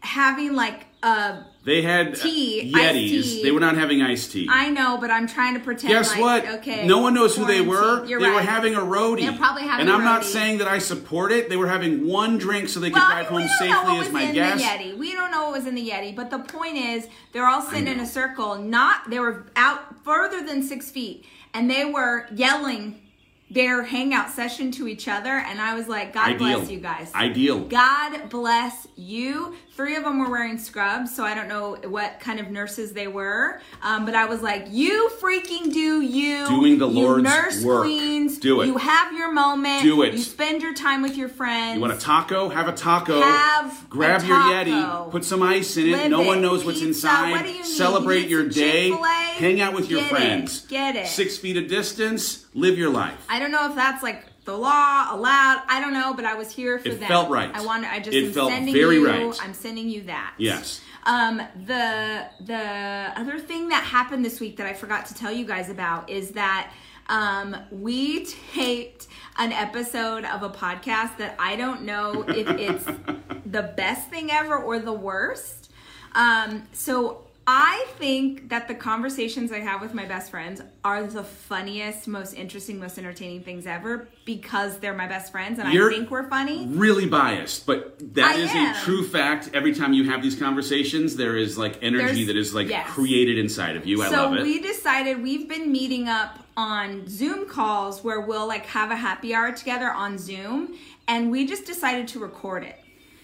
having 0.00 0.54
like 0.54 0.85
a. 1.02 1.44
They 1.64 1.82
had 1.82 2.14
Tea, 2.14 2.72
uh, 2.72 2.78
iced 2.78 2.94
Yetis. 2.94 3.22
tea. 3.22 3.42
They 3.42 3.50
were 3.50 3.58
not 3.58 3.76
having 3.76 4.00
iced 4.00 4.30
tea. 4.30 4.46
I 4.48 4.70
know, 4.70 4.98
but 4.98 5.10
I'm 5.10 5.26
trying 5.26 5.54
to 5.54 5.60
pretend. 5.60 5.92
Guess 5.92 6.12
like, 6.12 6.20
what? 6.20 6.48
Okay, 6.60 6.86
no 6.86 6.98
one 6.98 7.12
knows 7.12 7.36
who 7.36 7.44
they 7.44 7.60
were. 7.60 8.04
You're 8.04 8.20
they 8.20 8.30
were 8.30 8.40
having 8.40 8.76
a 8.76 8.80
roadie. 8.80 9.22
They're 9.22 9.32
probably 9.32 9.62
having 9.62 9.80
And 9.88 9.90
I'm 9.90 10.04
not 10.04 10.24
saying 10.24 10.58
that 10.58 10.68
I 10.68 10.78
support 10.78 11.32
it. 11.32 11.48
They 11.48 11.56
were 11.56 11.66
having 11.66 12.06
one 12.06 12.38
drink 12.38 12.68
so 12.68 12.78
they 12.78 12.90
could 12.90 12.98
Well, 12.98 13.08
drive 13.08 13.26
I 13.26 13.36
mean, 13.36 13.48
home 13.48 13.50
we 13.60 13.66
don't 13.68 13.84
know 13.86 14.02
safely 14.02 14.06
as 14.06 14.12
my 14.12 14.32
the 14.32 14.38
Yeti. 14.38 14.96
We 14.96 15.12
don't 15.12 15.30
know 15.32 15.44
what 15.44 15.52
was 15.54 15.66
in 15.66 15.74
the 15.74 15.88
Yeti, 15.90 16.14
but 16.14 16.30
the 16.30 16.38
point 16.38 16.76
is, 16.76 17.08
they're 17.32 17.48
all 17.48 17.62
sitting 17.62 17.88
in 17.88 17.98
a 17.98 18.06
circle. 18.06 18.56
Not 18.56 19.10
they 19.10 19.18
were 19.18 19.46
out 19.56 20.04
further 20.04 20.46
than 20.46 20.62
six 20.62 20.90
feet, 20.90 21.24
and 21.52 21.68
they 21.70 21.84
were 21.84 22.26
yelling 22.32 23.00
their 23.48 23.84
hangout 23.84 24.30
session 24.30 24.72
to 24.72 24.88
each 24.88 25.06
other. 25.06 25.30
And 25.30 25.60
I 25.60 25.74
was 25.74 25.86
like, 25.86 26.12
God 26.12 26.28
Ideal. 26.30 26.58
bless 26.58 26.70
you 26.70 26.80
guys. 26.80 27.12
Ideal. 27.14 27.60
God 27.60 28.28
bless 28.28 28.88
you. 28.96 29.54
Three 29.72 29.94
of 29.94 30.04
them 30.04 30.18
were 30.18 30.30
wearing 30.30 30.58
scrubs, 30.58 31.14
so 31.14 31.22
I 31.22 31.34
don't 31.34 31.48
know 31.48 31.76
what 31.88 32.18
kind 32.18 32.40
of 32.40 32.50
nurses 32.50 32.92
they 32.92 33.06
were. 33.08 33.60
Um, 33.82 34.04
but 34.06 34.14
I 34.14 34.24
was 34.24 34.40
like, 34.42 34.66
you 34.70 35.10
freaking 35.20 35.72
do 35.72 36.00
you. 36.00 36.46
Doing 36.48 36.78
the 36.78 36.88
you 36.88 37.00
Lord's 37.02 37.24
nurse 37.24 37.62
work. 37.62 37.82
queens. 37.82 38.38
Do 38.38 38.62
it. 38.62 38.66
You 38.66 38.78
have 38.78 39.12
your 39.12 39.30
moment. 39.32 39.82
Do 39.82 40.02
it. 40.02 40.14
You 40.14 40.18
spend 40.18 40.62
your 40.62 40.72
time 40.74 41.02
with 41.02 41.16
your 41.16 41.28
friends. 41.28 41.74
You 41.76 41.82
want 41.82 41.92
a 41.92 41.98
taco? 41.98 42.48
Have 42.48 42.68
a 42.68 42.72
taco. 42.72 43.20
Have 43.20 43.86
Grab 43.90 44.24
your 44.24 44.36
taco. 44.38 44.70
Yeti. 44.70 45.10
Put 45.10 45.24
some 45.24 45.42
ice 45.42 45.76
in 45.76 45.88
it. 45.88 45.92
Live 45.92 46.10
no 46.10 46.22
it. 46.22 46.26
one 46.26 46.40
knows 46.42 46.64
what's 46.64 46.78
Pizza. 46.80 46.88
inside. 47.06 47.30
What 47.32 47.42
do 47.44 47.50
you 47.50 47.58
need? 47.58 47.66
Celebrate 47.66 48.22
You 48.28 48.38
your 48.40 48.48
day. 48.48 48.88
Chick-fil-A? 48.88 49.25
Hang 49.36 49.60
out 49.60 49.74
with 49.74 49.90
your 49.90 50.00
it. 50.00 50.08
friends. 50.08 50.62
Get 50.66 50.96
it. 50.96 51.06
Six 51.06 51.38
feet 51.38 51.56
of 51.56 51.68
distance. 51.68 52.46
Live 52.54 52.78
your 52.78 52.90
life. 52.90 53.18
I 53.28 53.38
don't 53.38 53.50
know 53.52 53.68
if 53.68 53.74
that's 53.76 54.02
like 54.02 54.24
the 54.44 54.56
law 54.56 55.06
allowed. 55.14 55.62
I 55.68 55.80
don't 55.80 55.92
know, 55.92 56.14
but 56.14 56.24
I 56.24 56.34
was 56.34 56.50
here 56.50 56.78
for 56.78 56.84
that. 56.88 56.94
It 56.94 56.98
them. 57.00 57.08
felt 57.08 57.30
right. 57.30 57.50
I 57.54 57.64
want. 57.64 57.84
I 57.84 57.98
just 57.98 58.16
It 58.16 58.26
am 58.26 58.32
felt 58.32 58.50
sending 58.50 58.74
very 58.74 58.96
you. 58.96 59.06
right. 59.06 59.38
I'm 59.42 59.54
sending 59.54 59.88
you 59.88 60.02
that. 60.04 60.34
Yes. 60.38 60.80
Um, 61.04 61.36
the 61.66 62.26
the 62.40 63.12
other 63.16 63.38
thing 63.38 63.68
that 63.68 63.84
happened 63.84 64.24
this 64.24 64.40
week 64.40 64.56
that 64.56 64.66
I 64.66 64.72
forgot 64.72 65.06
to 65.06 65.14
tell 65.14 65.30
you 65.32 65.44
guys 65.44 65.68
about 65.70 66.10
is 66.10 66.30
that 66.32 66.72
um, 67.08 67.54
we 67.70 68.24
taped 68.24 69.06
an 69.38 69.52
episode 69.52 70.24
of 70.24 70.42
a 70.42 70.50
podcast 70.50 71.18
that 71.18 71.36
I 71.38 71.54
don't 71.56 71.82
know 71.82 72.24
if 72.26 72.48
it's 72.48 72.84
the 73.46 73.62
best 73.76 74.08
thing 74.10 74.30
ever 74.32 74.56
or 74.56 74.78
the 74.80 74.92
worst. 74.92 75.70
Um, 76.14 76.66
so 76.72 77.25
I 77.48 77.86
think 77.98 78.48
that 78.48 78.66
the 78.66 78.74
conversations 78.74 79.52
I 79.52 79.60
have 79.60 79.80
with 79.80 79.94
my 79.94 80.04
best 80.04 80.32
friends 80.32 80.60
are 80.84 81.06
the 81.06 81.22
funniest, 81.22 82.08
most 82.08 82.34
interesting, 82.34 82.80
most 82.80 82.98
entertaining 82.98 83.44
things 83.44 83.68
ever 83.68 84.08
because 84.24 84.80
they're 84.80 84.94
my 84.96 85.06
best 85.06 85.30
friends 85.30 85.60
and 85.60 85.72
You're 85.72 85.90
I 85.92 85.94
think 85.94 86.10
we're 86.10 86.28
funny. 86.28 86.66
Really 86.66 87.06
biased, 87.06 87.64
but 87.64 87.98
that 88.14 88.34
I 88.34 88.38
is 88.40 88.50
am. 88.52 88.74
a 88.74 88.78
true 88.80 89.06
fact. 89.06 89.50
Every 89.54 89.72
time 89.72 89.92
you 89.92 90.10
have 90.10 90.22
these 90.22 90.34
conversations, 90.36 91.14
there 91.14 91.36
is 91.36 91.56
like 91.56 91.78
energy 91.82 92.24
There's- 92.24 92.26
that 92.26 92.36
is 92.36 92.52
like 92.52 92.68
yes. 92.68 92.88
created 92.90 93.38
inside 93.38 93.76
of 93.76 93.86
you. 93.86 94.02
I 94.02 94.08
so 94.10 94.16
love 94.24 94.36
it. 94.38 94.42
we 94.42 94.60
decided 94.60 95.22
we've 95.22 95.48
been 95.48 95.70
meeting 95.70 96.08
up 96.08 96.40
on 96.56 97.06
Zoom 97.06 97.48
calls 97.48 98.02
where 98.02 98.20
we'll 98.22 98.48
like 98.48 98.66
have 98.66 98.90
a 98.90 98.96
happy 98.96 99.34
hour 99.34 99.52
together 99.52 99.88
on 99.92 100.18
Zoom, 100.18 100.74
and 101.06 101.30
we 101.30 101.46
just 101.46 101.64
decided 101.64 102.08
to 102.08 102.18
record 102.18 102.64
it. 102.64 102.80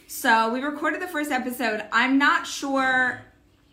So 0.06 0.52
we 0.52 0.60
recorded 0.60 1.02
the 1.02 1.08
first 1.08 1.32
episode. 1.32 1.82
I'm 1.90 2.18
not 2.18 2.46
sure. 2.46 3.22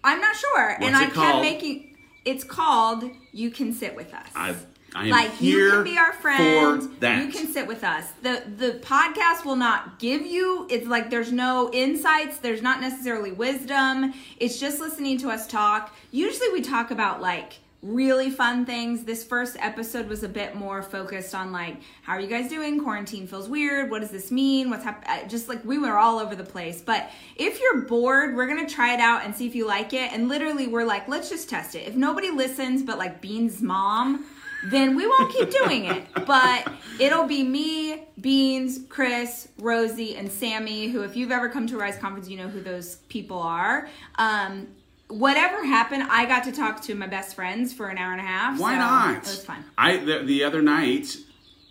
I'm 0.03 0.22
not 0.22 0.36
sure, 0.36 0.77
and 0.82 0.96
I 0.96 1.08
kept 1.08 1.41
making. 1.41 1.98
It's 2.25 2.44
called 2.44 3.10
"You 3.32 3.51
Can 3.51 3.74
Sit 3.74 3.96
with 3.96 4.13
Us." 4.13 4.27
I, 4.36 4.56
I 4.96 5.03
am 5.03 5.10
like 5.10 5.32
here 5.36 5.65
you 5.65 5.72
can 5.72 5.84
be 5.84 5.98
our 5.98 6.13
friend 6.13 6.82
you 7.01 7.32
can 7.32 7.48
sit 7.48 7.68
with 7.68 7.84
us. 7.84 8.12
The 8.22 8.44
the 8.58 8.79
podcast 8.79 9.46
will 9.46 9.56
not 9.56 10.00
give 10.00 10.25
you 10.25 10.68
it's 10.70 10.88
like 10.88 11.10
there's 11.10 11.32
no 11.32 11.70
insights 11.74 12.39
there's 12.39 12.62
not 12.62 12.82
necessarily 12.82 13.32
wisdom. 13.32 14.13
It's 14.38 14.60
just 14.60 14.79
listening 14.79 15.18
to 15.20 15.29
us 15.29 15.48
talk. 15.48 15.96
Usually 16.12 16.50
we 16.51 16.62
talk 16.62 16.91
about 16.91 17.22
like 17.22 17.60
really 17.82 18.30
fun 18.30 18.66
things. 18.66 19.06
This 19.06 19.24
first 19.24 19.56
episode 19.60 20.08
was 20.10 20.24
a 20.24 20.30
bit 20.30 20.56
more 20.56 20.82
focused 20.82 21.34
on 21.34 21.52
like 21.52 21.78
how 22.04 22.14
are 22.14 22.20
you 22.20 22.28
guys 22.28 22.50
doing? 22.50 22.82
Quarantine 22.84 23.26
feels 23.26 23.48
weird. 23.48 23.90
What 23.90 24.02
does 24.02 24.12
this 24.12 24.32
mean? 24.32 24.70
What's 24.70 24.84
happening 24.84 25.30
just 25.30 25.48
like 25.48 25.64
we 25.64 25.78
were 25.78 25.98
all 25.98 26.20
over 26.20 26.36
the 26.36 26.44
place. 26.44 26.82
But 26.82 27.10
if 27.38 27.62
you're 27.62 27.82
bored 27.82 28.36
we're 28.36 28.48
gonna 28.48 28.68
try 28.68 28.94
it 28.94 29.00
out 29.00 29.24
and 29.24 29.34
see 29.34 29.48
if 29.48 29.56
you 29.56 29.66
like 29.66 29.94
it. 29.94 30.12
And 30.12 30.28
literally 30.28 30.68
we're 30.68 30.84
like 30.84 31.08
let's 31.08 31.30
just 31.30 31.50
test 31.50 31.76
it. 31.76 31.88
If 31.88 31.96
nobody 31.96 32.32
listens 32.32 32.84
but 32.84 32.98
like 32.98 33.22
bean's 33.22 33.62
mom 33.62 34.26
then 34.66 34.96
we 34.96 35.08
won't 35.08 35.32
keep 35.32 35.50
doing 35.52 35.86
it. 35.86 36.04
But 36.26 36.70
it'll 37.00 37.26
be 37.26 37.44
me, 37.44 38.04
Beans, 38.20 38.82
Chris, 38.90 39.48
Rosie, 39.58 40.18
and 40.18 40.30
Sammy, 40.30 40.90
who, 40.90 41.02
if 41.04 41.16
you've 41.16 41.32
ever 41.32 41.50
come 41.50 41.66
to 41.68 41.76
a 41.76 41.80
Rise 41.80 41.98
conference, 41.98 42.28
you 42.28 42.38
know 42.38 42.50
who 42.50 42.62
those 42.62 42.98
people 43.08 43.40
are. 43.40 43.88
Um, 44.16 44.68
whatever 45.10 45.66
happened, 45.66 46.04
I 46.04 46.25
got 46.25 46.44
to 46.46 46.51
talk 46.51 46.82
to 46.84 46.96
my 46.96 47.08
best 47.08 47.36
friends 47.36 47.74
for 47.74 47.89
an 47.89 47.98
hour 47.98 48.12
and 48.12 48.22
a 48.22 48.24
half. 48.24 48.60
Why 48.60 48.74
so 48.74 48.80
not? 48.80 49.16
It 49.18 49.20
was 49.22 49.46
fun. 49.46 49.66
I 49.78 49.98
the, 49.98 50.24
the 50.24 50.44
other 50.44 50.62
night, 50.62 51.18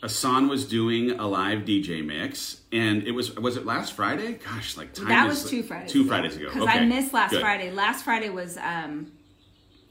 Asan 0.02 0.48
was 0.48 0.66
doing 0.66 1.12
a 1.12 1.26
live 1.26 1.60
DJ 1.60 2.04
mix, 2.04 2.60
and 2.72 3.04
it 3.04 3.12
was 3.12 3.34
was 3.36 3.56
it 3.56 3.64
last 3.64 3.94
Friday? 3.94 4.34
Gosh, 4.34 4.76
like 4.76 4.92
time 4.92 5.08
That 5.08 5.28
was 5.28 5.48
two 5.48 5.62
Fridays. 5.62 5.92
Two 5.92 6.04
Fridays 6.06 6.36
ago. 6.36 6.46
Because 6.46 6.62
okay. 6.62 6.78
I 6.78 6.84
missed 6.84 7.14
last 7.14 7.30
good. 7.30 7.40
Friday. 7.40 7.70
Last 7.70 8.04
Friday 8.04 8.28
was 8.28 8.58
um, 8.58 9.12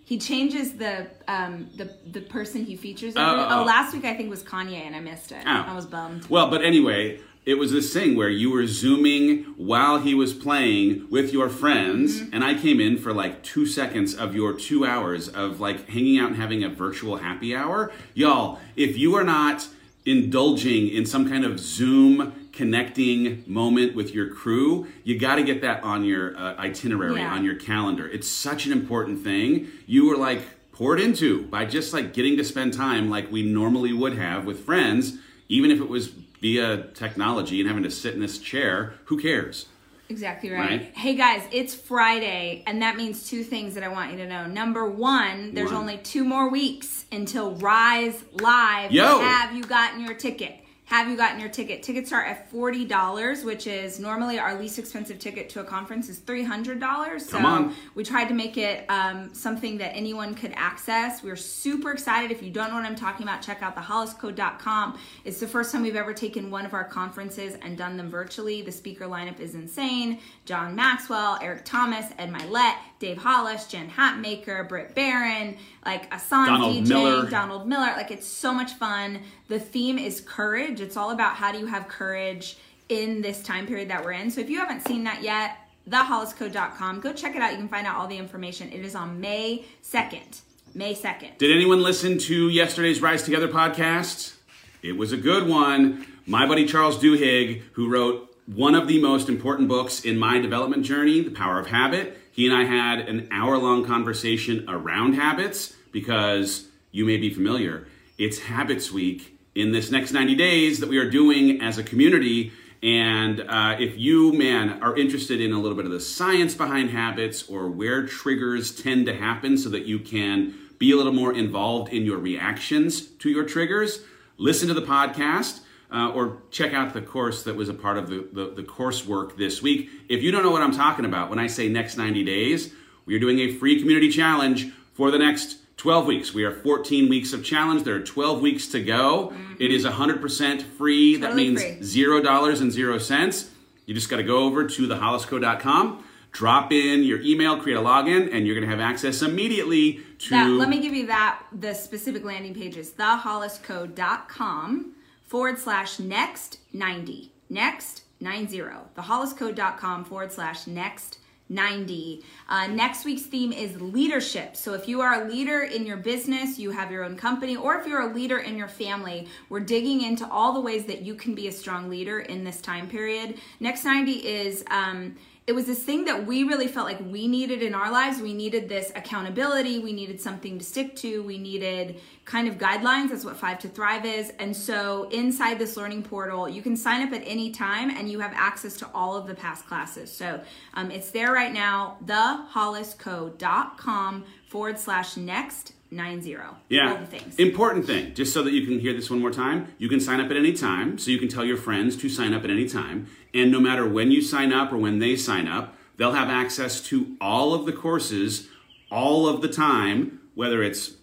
he 0.03 0.17
changes 0.17 0.73
the 0.73 1.07
um 1.27 1.69
the 1.75 1.93
the 2.05 2.21
person 2.21 2.63
he 2.65 2.75
features. 2.75 3.15
Every, 3.15 3.41
oh, 3.41 3.61
oh. 3.61 3.63
last 3.63 3.93
week 3.93 4.05
I 4.05 4.15
think 4.15 4.29
was 4.29 4.43
Kanye, 4.43 4.85
and 4.85 4.95
I 4.95 4.99
missed 4.99 5.31
it. 5.31 5.43
Oh. 5.45 5.49
I 5.49 5.73
was 5.73 5.85
bummed. 5.85 6.29
Well, 6.29 6.49
but 6.49 6.63
anyway, 6.63 7.19
it 7.47 7.57
was 7.57 7.71
this 7.71 7.93
thing 7.93 8.15
where 8.17 8.29
you 8.29 8.51
were 8.51 8.67
zooming 8.67 9.43
while 9.55 9.99
he 9.99 10.13
was 10.13 10.33
playing 10.33 11.07
with 11.09 11.31
your 11.31 11.47
friends, 11.49 12.19
Mm-hmm. 12.21 12.33
and 12.33 12.43
I 12.43 12.53
came 12.53 12.79
in 12.79 12.97
for 12.97 13.13
like 13.13 13.41
two 13.41 13.65
seconds 13.65 14.13
of 14.13 14.35
your 14.35 14.51
two 14.53 14.85
hours 14.85 15.29
of 15.29 15.59
like 15.59 15.87
hanging 15.89 16.19
out 16.19 16.27
and 16.31 16.35
having 16.35 16.63
a 16.63 16.69
virtual 16.69 17.17
happy 17.17 17.55
hour. 17.55 17.91
Y'all, 18.13 18.59
if 18.75 18.97
you 18.97 19.15
are 19.15 19.23
not 19.23 19.67
indulging 20.05 20.89
in 20.89 21.05
some 21.05 21.27
kind 21.29 21.45
of 21.45 21.59
Zoom 21.59 22.49
connecting 22.51 23.43
moment 23.47 23.95
with 23.95 24.13
your 24.13 24.27
crew, 24.33 24.87
you 25.03 25.17
got 25.19 25.35
to 25.35 25.43
get 25.43 25.61
that 25.61 25.83
on 25.83 26.03
your 26.03 26.35
uh, 26.37 26.55
itinerary, 26.57 27.19
Yeah. 27.21 27.33
on 27.33 27.43
your 27.45 27.55
calendar. 27.55 28.07
It's 28.07 28.27
such 28.27 28.65
an 28.65 28.71
important 28.71 29.23
thing. 29.23 29.67
You 29.85 30.07
were 30.09 30.17
like 30.17 30.41
poured 30.73 30.99
into 30.99 31.43
by 31.43 31.65
just 31.65 31.93
like 31.93 32.13
getting 32.13 32.35
to 32.37 32.43
spend 32.43 32.73
time 32.73 33.09
like 33.09 33.31
we 33.31 33.41
normally 33.43 33.93
would 33.93 34.17
have 34.17 34.45
with 34.45 34.59
friends, 34.65 35.17
even 35.49 35.71
if 35.71 35.79
it 35.79 35.87
was 35.89 36.09
via 36.41 36.83
technology 36.93 37.59
and 37.59 37.67
having 37.67 37.83
to 37.83 37.91
sit 37.91 38.13
in 38.13 38.19
this 38.19 38.37
chair. 38.39 38.93
Who 39.05 39.19
cares? 39.19 39.67
Exactly 40.09 40.49
right. 40.51 40.69
Right? 40.69 40.93
Hey 40.95 41.15
guys, 41.15 41.43
it's 41.51 41.75
Friday, 41.75 42.63
and 42.65 42.81
that 42.81 42.95
means 42.95 43.27
two 43.27 43.43
things 43.43 43.73
that 43.75 43.83
I 43.83 43.89
want 43.89 44.11
you 44.11 44.17
to 44.19 44.27
know. 44.27 44.47
Number 44.47 44.89
one, 44.89 45.53
there's 45.53 45.71
One. 45.71 45.81
only 45.81 45.97
two 45.97 46.23
more 46.23 46.49
weeks 46.49 47.05
until 47.11 47.55
Rise 47.55 48.23
Live. 48.31 48.91
Yo! 48.91 49.19
Have 49.19 49.53
you 49.53 49.63
gotten 49.63 49.99
your 49.99 50.13
ticket? 50.13 50.59
Have 50.87 51.09
you 51.09 51.17
gotten 51.17 51.41
your 51.41 51.49
ticket? 51.49 51.83
Tickets 51.83 52.07
start 52.07 52.29
at 52.29 52.49
forty 52.49 52.85
dollars, 52.85 53.43
which 53.43 53.67
is 53.67 53.99
normally 53.99 54.39
our 54.39 54.57
least 54.57 54.79
expensive 54.79 55.19
ticket 55.19 55.49
to 55.49 55.59
a 55.59 55.63
conference 55.65 56.07
is 56.07 56.19
three 56.19 56.43
hundred 56.45 56.79
dollars. 56.79 57.25
So 57.25 57.37
Come 57.37 57.45
on. 57.45 57.75
we 57.93 58.05
tried 58.05 58.29
to 58.29 58.33
make 58.33 58.55
it 58.55 58.85
um, 58.89 59.33
something 59.33 59.77
that 59.79 59.93
anyone 59.93 60.33
could 60.33 60.53
access. 60.55 61.21
We're 61.21 61.35
super 61.35 61.91
excited. 61.91 62.31
If 62.31 62.41
you 62.41 62.49
don't 62.51 62.69
know 62.69 62.75
what 62.75 62.85
I'm 62.85 62.95
talking 62.95 63.23
about, 63.23 63.41
check 63.41 63.61
out 63.61 63.75
thehollisco.com. 63.75 64.97
It's 65.25 65.41
the 65.41 65.47
first 65.47 65.73
time 65.73 65.81
we've 65.83 65.97
ever 65.97 66.13
taken 66.13 66.49
one 66.49 66.65
of 66.65 66.73
our 66.73 66.85
conferences 66.85 67.55
and 67.61 67.77
done 67.77 67.97
them 67.97 68.09
virtually. 68.09 68.61
The 68.61 68.71
speaker 68.71 69.07
lineup 69.07 69.41
is 69.41 69.55
insane. 69.55 70.19
John 70.45 70.73
Maxwell, 70.73 71.37
Eric 71.41 71.65
Thomas, 71.65 72.05
Ed 72.17 72.31
Mylett, 72.31 72.75
Dave 72.99 73.17
Hollis, 73.17 73.67
Jen 73.67 73.89
Hatmaker, 73.89 74.67
Britt 74.67 74.95
Barron, 74.95 75.57
like 75.85 76.11
Asan 76.13 76.47
Donald 76.47 76.75
DJ, 76.75 76.87
Miller. 76.87 77.29
Donald 77.29 77.67
Miller. 77.67 77.93
Like 77.95 78.11
it's 78.11 78.27
so 78.27 78.53
much 78.53 78.73
fun. 78.73 79.21
The 79.47 79.59
theme 79.59 79.97
is 79.99 80.21
courage. 80.21 80.81
It's 80.81 80.97
all 80.97 81.11
about 81.11 81.35
how 81.35 81.51
do 81.51 81.59
you 81.59 81.67
have 81.67 81.87
courage 81.87 82.57
in 82.89 83.21
this 83.21 83.43
time 83.43 83.67
period 83.67 83.89
that 83.89 84.03
we're 84.03 84.13
in. 84.13 84.31
So 84.31 84.41
if 84.41 84.49
you 84.49 84.59
haven't 84.59 84.87
seen 84.87 85.03
that 85.03 85.21
yet, 85.21 85.57
thehollisco.com. 85.89 86.99
Go 86.99 87.13
check 87.13 87.35
it 87.35 87.41
out. 87.41 87.51
You 87.51 87.57
can 87.57 87.69
find 87.69 87.85
out 87.85 87.95
all 87.95 88.07
the 88.07 88.17
information. 88.17 88.71
It 88.71 88.83
is 88.83 88.95
on 88.95 89.19
May 89.21 89.65
2nd. 89.83 90.41
May 90.73 90.93
2nd. 90.93 91.37
Did 91.37 91.55
anyone 91.55 91.81
listen 91.81 92.17
to 92.19 92.49
yesterday's 92.49 93.01
Rise 93.01 93.23
Together 93.23 93.47
podcast? 93.47 94.35
It 94.81 94.97
was 94.97 95.11
a 95.11 95.17
good 95.17 95.47
one. 95.47 96.05
My 96.25 96.45
buddy 96.45 96.65
Charles 96.65 96.97
Duhigg, 96.97 97.61
who 97.73 97.89
wrote 97.89 98.35
one 98.45 98.75
of 98.75 98.87
the 98.87 99.01
most 99.01 99.27
important 99.27 99.67
books 99.67 100.01
in 100.01 100.17
my 100.17 100.39
development 100.39 100.85
journey, 100.85 101.21
The 101.21 101.31
Power 101.31 101.59
of 101.59 101.67
Habit, 101.67 102.17
he 102.37 102.45
and 102.45 102.55
I 102.55 102.65
had 102.65 103.09
an 103.09 103.29
hour 103.31 103.57
long 103.57 103.83
conversation 103.83 104.63
around 104.69 105.13
habits 105.13 105.73
because 105.91 106.67
you 106.91 107.03
may 107.03 107.17
be 107.17 107.33
familiar. 107.33 107.87
It's 108.19 108.37
Habits 108.37 108.91
Week 108.91 109.35
in 109.55 109.71
this 109.71 109.89
next 109.89 110.11
90 110.11 110.35
days 110.35 110.79
that 110.79 110.87
we 110.87 110.99
are 110.99 111.09
doing 111.09 111.59
as 111.63 111.79
a 111.79 111.83
community. 111.83 112.51
And 112.83 113.41
uh, 113.41 113.77
if 113.79 113.97
you, 113.97 114.33
man, 114.33 114.83
are 114.83 114.95
interested 114.95 115.41
in 115.41 115.51
a 115.51 115.59
little 115.59 115.75
bit 115.75 115.85
of 115.85 115.91
the 115.91 115.99
science 115.99 116.53
behind 116.53 116.91
habits 116.91 117.49
or 117.49 117.69
where 117.69 118.05
triggers 118.05 118.71
tend 118.71 119.07
to 119.07 119.15
happen 119.15 119.57
so 119.57 119.69
that 119.69 119.87
you 119.87 119.97
can 119.97 120.53
be 120.77 120.91
a 120.91 120.95
little 120.95 121.13
more 121.13 121.33
involved 121.33 121.91
in 121.91 122.03
your 122.03 122.19
reactions 122.19 123.01
to 123.01 123.31
your 123.31 123.45
triggers, 123.45 124.01
listen 124.37 124.67
to 124.67 124.75
the 124.75 124.83
podcast. 124.83 125.61
Uh, 125.89 126.11
or 126.11 126.41
check 126.51 126.73
out 126.73 126.93
the 126.93 127.01
course 127.01 127.43
that 127.43 127.55
was 127.55 127.69
a 127.69 127.73
part 127.73 127.97
of 127.97 128.09
the, 128.09 128.27
the, 128.33 128.51
the 128.55 128.63
coursework 128.63 129.37
this 129.37 129.61
week. 129.61 129.89
If 130.09 130.21
you 130.21 130.31
don't 130.31 130.43
know 130.43 130.51
what 130.51 130.61
I'm 130.61 130.73
talking 130.73 131.05
about 131.05 131.29
when 131.29 131.39
I 131.39 131.47
say 131.47 131.69
next 131.69 131.95
90 131.95 132.25
days, 132.25 132.73
we 133.05 133.15
are 133.15 133.19
doing 133.19 133.39
a 133.39 133.53
free 133.53 133.79
community 133.79 134.11
challenge 134.11 134.69
for 134.93 135.11
the 135.11 135.17
next 135.17 135.59
12 135.77 136.05
weeks. 136.05 136.33
We 136.33 136.43
are 136.43 136.51
14 136.51 137.07
weeks 137.07 137.31
of 137.31 137.45
challenge. 137.45 137.83
There 137.83 137.95
are 137.95 138.01
12 138.01 138.41
weeks 138.41 138.67
to 138.69 138.83
go. 138.83 139.33
It 139.59 139.71
is 139.71 139.85
100% 139.85 140.61
free. 140.61 141.15
that 141.17 141.35
means 141.35 141.61
free. 141.61 141.81
zero 141.81 142.21
dollars 142.21 142.59
and 142.59 142.69
zero 142.71 142.97
cents. 142.97 143.49
You 143.85 143.93
just 143.93 144.09
got 144.09 144.17
to 144.17 144.23
go 144.23 144.39
over 144.39 144.67
to 144.67 144.87
thehollisco.com, 144.87 146.03
drop 146.33 146.73
in 146.73 147.03
your 147.03 147.21
email, 147.21 147.57
create 147.61 147.77
a 147.77 147.81
login, 147.81 148.33
and 148.33 148.45
you're 148.45 148.55
going 148.55 148.67
to 148.69 148.75
have 148.75 148.81
access 148.81 149.21
immediately 149.21 150.01
to. 150.19 150.29
That, 150.31 150.49
let 150.49 150.67
me 150.67 150.81
give 150.81 150.93
you 150.93 151.07
that 151.07 151.43
the 151.53 151.73
specific 151.73 152.25
landing 152.25 152.53
page 152.53 152.75
is 152.75 152.91
thehollisco.com 152.91 154.93
forward 155.27 155.59
slash 155.59 155.99
next 155.99 156.59
90 156.73 157.31
next 157.49 158.03
90 158.19 158.61
thehollisco.com 158.95 160.03
forward 160.05 160.31
slash 160.31 160.65
next 160.65 161.19
90 161.49 162.25
uh, 162.49 162.67
next 162.67 163.05
week's 163.05 163.21
theme 163.23 163.53
is 163.53 163.79
leadership. 163.81 164.57
So 164.57 164.73
if 164.73 164.87
you 164.87 164.99
are 164.99 165.23
a 165.23 165.29
leader 165.29 165.63
in 165.63 165.85
your 165.85 165.97
business 165.97 166.59
you 166.59 166.71
have 166.71 166.91
your 166.91 167.03
own 167.03 167.15
company 167.15 167.55
or 167.55 167.75
if 167.75 167.87
you're 167.87 168.09
a 168.09 168.13
leader 168.13 168.39
in 168.39 168.57
your 168.57 168.67
family 168.67 169.27
we're 169.49 169.61
digging 169.61 170.01
into 170.01 170.27
all 170.29 170.53
the 170.53 170.61
ways 170.61 170.85
that 170.85 171.03
you 171.03 171.15
can 171.15 171.35
be 171.35 171.47
a 171.47 171.51
strong 171.51 171.89
leader 171.89 172.19
in 172.19 172.43
this 172.43 172.59
time 172.59 172.89
period. 172.89 173.37
Next 173.59 173.85
90 173.85 174.11
is 174.11 174.65
um, 174.69 175.15
it 175.47 175.55
was 175.55 175.65
this 175.65 175.81
thing 175.81 176.05
that 176.05 176.27
we 176.27 176.43
really 176.43 176.67
felt 176.67 176.85
like 176.85 176.99
we 177.09 177.25
needed 177.25 177.63
in 177.63 177.73
our 177.73 177.89
lives. 177.89 178.19
We 178.19 178.33
needed 178.33 178.67
this 178.67 178.91
accountability. 178.95 179.79
We 179.79 179.93
needed 179.93 180.19
something 180.19 180.59
to 180.59 180.65
stick 180.65 180.93
to. 180.97 181.23
We 181.23 181.37
needed 181.37 182.01
kind 182.25 182.49
of 182.49 182.57
guidelines. 182.57 183.11
That's 183.11 183.23
what 183.23 183.37
Five 183.37 183.59
to 183.59 183.69
Thrive 183.69 184.03
is. 184.03 184.33
And 184.39 184.53
so 184.53 185.07
inside 185.09 185.57
this 185.57 185.77
learning 185.77 186.03
portal, 186.03 186.49
you 186.49 186.61
can 186.61 186.75
sign 186.75 187.01
up 187.01 187.13
at 187.13 187.23
any 187.25 187.51
time 187.51 187.89
and 187.89 188.11
you 188.11 188.19
have 188.19 188.33
access 188.35 188.75
to 188.79 188.89
all 188.93 189.15
of 189.15 189.25
the 189.25 189.35
past 189.35 189.65
classes. 189.65 190.11
So 190.11 190.41
um, 190.73 190.91
it's 190.91 191.11
there 191.11 191.31
right 191.31 191.53
now, 191.53 191.95
thehollisco.com 192.05 194.25
forward 194.49 194.77
slash 194.77 195.15
next 195.15 195.71
nine 195.91 196.21
zero. 196.21 196.57
Yeah. 196.69 196.91
All 196.91 196.97
the 196.97 197.05
things. 197.05 197.35
Important 197.35 197.85
thing, 197.85 198.13
just 198.13 198.33
so 198.33 198.43
that 198.43 198.51
you 198.51 198.65
can 198.65 198.79
hear 198.79 198.93
this 198.93 199.09
one 199.09 199.19
more 199.19 199.31
time, 199.31 199.73
you 199.77 199.89
can 199.89 199.99
sign 199.99 200.19
up 200.19 200.29
at 200.29 200.37
any 200.37 200.53
time. 200.53 200.97
So 200.97 201.11
you 201.11 201.19
can 201.19 201.27
tell 201.27 201.45
your 201.45 201.57
friends 201.57 201.95
to 201.97 202.09
sign 202.09 202.33
up 202.33 202.43
at 202.43 202.49
any 202.49 202.67
time. 202.67 203.07
And 203.33 203.51
no 203.51 203.59
matter 203.59 203.87
when 203.87 204.11
you 204.11 204.21
sign 204.21 204.51
up 204.51 204.71
or 204.71 204.77
when 204.77 204.99
they 204.99 205.15
sign 205.15 205.47
up, 205.47 205.75
they'll 205.97 206.13
have 206.13 206.29
access 206.29 206.81
to 206.83 207.15
all 207.19 207.53
of 207.53 207.65
the 207.65 207.73
courses 207.73 208.49
all 208.91 209.27
of 209.27 209.41
the 209.41 209.49
time, 209.49 210.19
whether 210.35 210.63
it's 210.63 210.93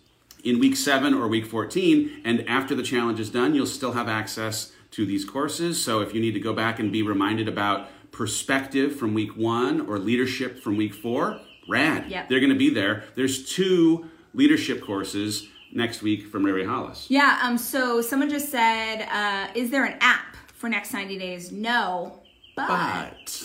in 0.42 0.58
week 0.58 0.76
seven 0.76 1.14
or 1.14 1.28
week 1.28 1.46
14. 1.46 2.22
And 2.24 2.46
after 2.48 2.74
the 2.74 2.82
challenge 2.82 3.20
is 3.20 3.30
done, 3.30 3.54
you'll 3.54 3.66
still 3.66 3.92
have 3.92 4.08
access 4.08 4.72
to 4.92 5.04
these 5.04 5.24
courses. 5.24 5.82
So 5.82 6.00
if 6.00 6.14
you 6.14 6.20
need 6.20 6.32
to 6.32 6.40
go 6.40 6.52
back 6.52 6.78
and 6.78 6.92
be 6.92 7.02
reminded 7.02 7.48
about 7.48 7.88
perspective 8.12 8.94
from 8.96 9.12
week 9.12 9.36
one 9.36 9.80
or 9.82 9.98
leadership 9.98 10.62
from 10.62 10.76
week 10.76 10.94
four, 10.94 11.40
rad. 11.68 12.09
Yep. 12.09 12.28
They're 12.28 12.40
going 12.40 12.52
to 12.52 12.59
be 12.59 12.70
there. 12.70 13.04
There's 13.16 13.50
two 13.50 14.09
leadership 14.35 14.83
courses 14.83 15.49
next 15.73 16.03
week 16.03 16.27
from 16.27 16.44
Ray 16.44 16.53
Ray 16.53 16.64
Hollis. 16.64 17.07
Yeah, 17.09 17.38
um, 17.42 17.57
so 17.59 18.01
someone 18.01 18.31
just 18.31 18.51
said, 18.51 19.09
uh, 19.11 19.49
is 19.55 19.70
there 19.70 19.85
an 19.85 19.97
app 20.01 20.37
for 20.53 20.68
next 20.68 20.92
90 20.92 21.18
days? 21.18 21.51
No, 21.53 22.20
but, 22.57 22.68
But 22.68 23.44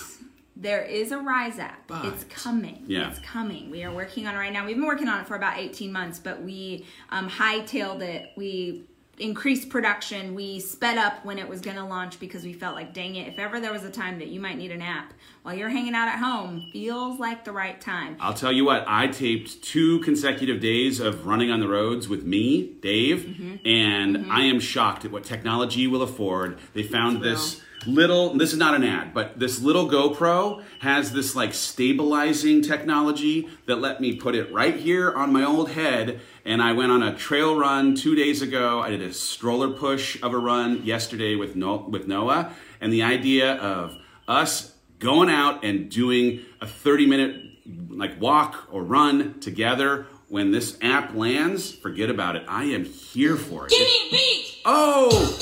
there 0.55 0.83
is 0.83 1.11
a 1.11 1.17
Rise 1.17 1.57
app. 1.59 1.87
But- 1.87 2.05
it's 2.05 2.25
coming. 2.25 2.83
Yeah. 2.87 3.09
It's 3.09 3.19
coming. 3.19 3.71
We 3.71 3.83
are 3.83 3.93
working 3.93 4.27
on 4.27 4.35
it 4.35 4.37
right 4.37 4.53
now. 4.53 4.65
We've 4.65 4.75
been 4.75 4.85
working 4.85 5.07
on 5.07 5.21
it 5.21 5.27
for 5.27 5.35
about 5.35 5.57
18 5.57 5.91
months, 5.91 6.19
but 6.19 6.41
we 6.41 6.85
um, 7.09 7.29
hightailed 7.29 8.01
it. 8.01 8.31
We 8.35 8.83
increased 9.19 9.69
production. 9.69 10.33
We 10.33 10.59
sped 10.59 10.97
up 10.97 11.25
when 11.25 11.37
it 11.37 11.47
was 11.47 11.61
going 11.61 11.75
to 11.77 11.83
launch 11.83 12.19
because 12.19 12.43
we 12.43 12.53
felt 12.53 12.75
like, 12.75 12.93
dang 12.93 13.15
it, 13.15 13.27
if 13.27 13.37
ever 13.39 13.59
there 13.59 13.71
was 13.73 13.83
a 13.83 13.89
time 13.89 14.19
that 14.19 14.27
you 14.29 14.39
might 14.39 14.57
need 14.57 14.71
an 14.71 14.81
app 14.81 15.13
while 15.43 15.53
you're 15.55 15.69
hanging 15.69 15.93
out 15.93 16.07
at 16.07 16.19
home, 16.19 16.69
feels 16.73 17.19
like 17.19 17.43
the 17.45 17.51
right 17.51 17.79
time. 17.79 18.17
I'll 18.19 18.33
tell 18.33 18.51
you 18.51 18.65
what, 18.65 18.83
I 18.87 19.07
taped 19.07 19.61
two 19.63 19.99
consecutive 20.01 20.59
days 20.61 20.99
of 20.99 21.25
running 21.25 21.51
on 21.51 21.59
the 21.59 21.67
roads 21.67 22.07
with 22.07 22.23
me, 22.23 22.73
Dave, 22.81 23.19
Mm-hmm. 23.19 23.67
and 23.67 24.31
I 24.31 24.41
am 24.43 24.59
shocked 24.59 25.05
at 25.05 25.11
what 25.11 25.23
technology 25.23 25.87
will 25.87 26.01
afford. 26.01 26.57
They 26.73 26.83
found 26.83 27.21
this 27.21 27.61
little, 27.85 28.33
this 28.37 28.51
is 28.53 28.59
not 28.59 28.73
an 28.75 28.83
ad, 28.83 29.13
but 29.13 29.39
this 29.39 29.61
little 29.61 29.89
GoPro 29.89 30.63
has 30.79 31.11
this 31.11 31.35
like 31.35 31.53
stabilizing 31.53 32.61
technology 32.61 33.47
that 33.65 33.77
let 33.77 34.01
me 34.01 34.15
put 34.15 34.35
it 34.35 34.51
right 34.53 34.75
here 34.75 35.11
on 35.13 35.31
my 35.33 35.43
old 35.43 35.71
head. 35.71 36.19
And 36.45 36.61
I 36.61 36.73
went 36.73 36.91
on 36.91 37.03
a 37.03 37.15
trail 37.15 37.57
run 37.57 37.95
two 37.95 38.15
days 38.15 38.41
ago. 38.41 38.81
I 38.81 38.89
did 38.89 39.01
a 39.01 39.13
stroller 39.13 39.69
push 39.69 40.21
of 40.23 40.33
a 40.33 40.37
run 40.37 40.83
yesterday 40.85 41.35
with, 41.35 41.55
no- 41.55 41.85
with 41.89 42.07
Noah. 42.07 42.53
And 42.81 42.91
the 42.93 43.03
idea 43.03 43.55
of 43.55 43.97
us 44.27 44.73
going 44.99 45.29
out 45.29 45.63
and 45.63 45.89
doing 45.89 46.41
a 46.61 46.67
30 46.67 47.05
minute 47.07 47.45
like 47.89 48.19
walk 48.19 48.67
or 48.71 48.83
run 48.83 49.39
together 49.39 50.07
when 50.27 50.51
this 50.51 50.77
app 50.81 51.13
lands 51.15 51.71
forget 51.71 52.09
about 52.09 52.35
it 52.35 52.43
i 52.47 52.63
am 52.63 52.83
here 52.83 53.35
for 53.35 53.65
it 53.65 53.69
Give 53.69 53.79
me 53.79 54.07
a 54.07 54.11
beat. 54.11 54.55
oh 54.65 55.37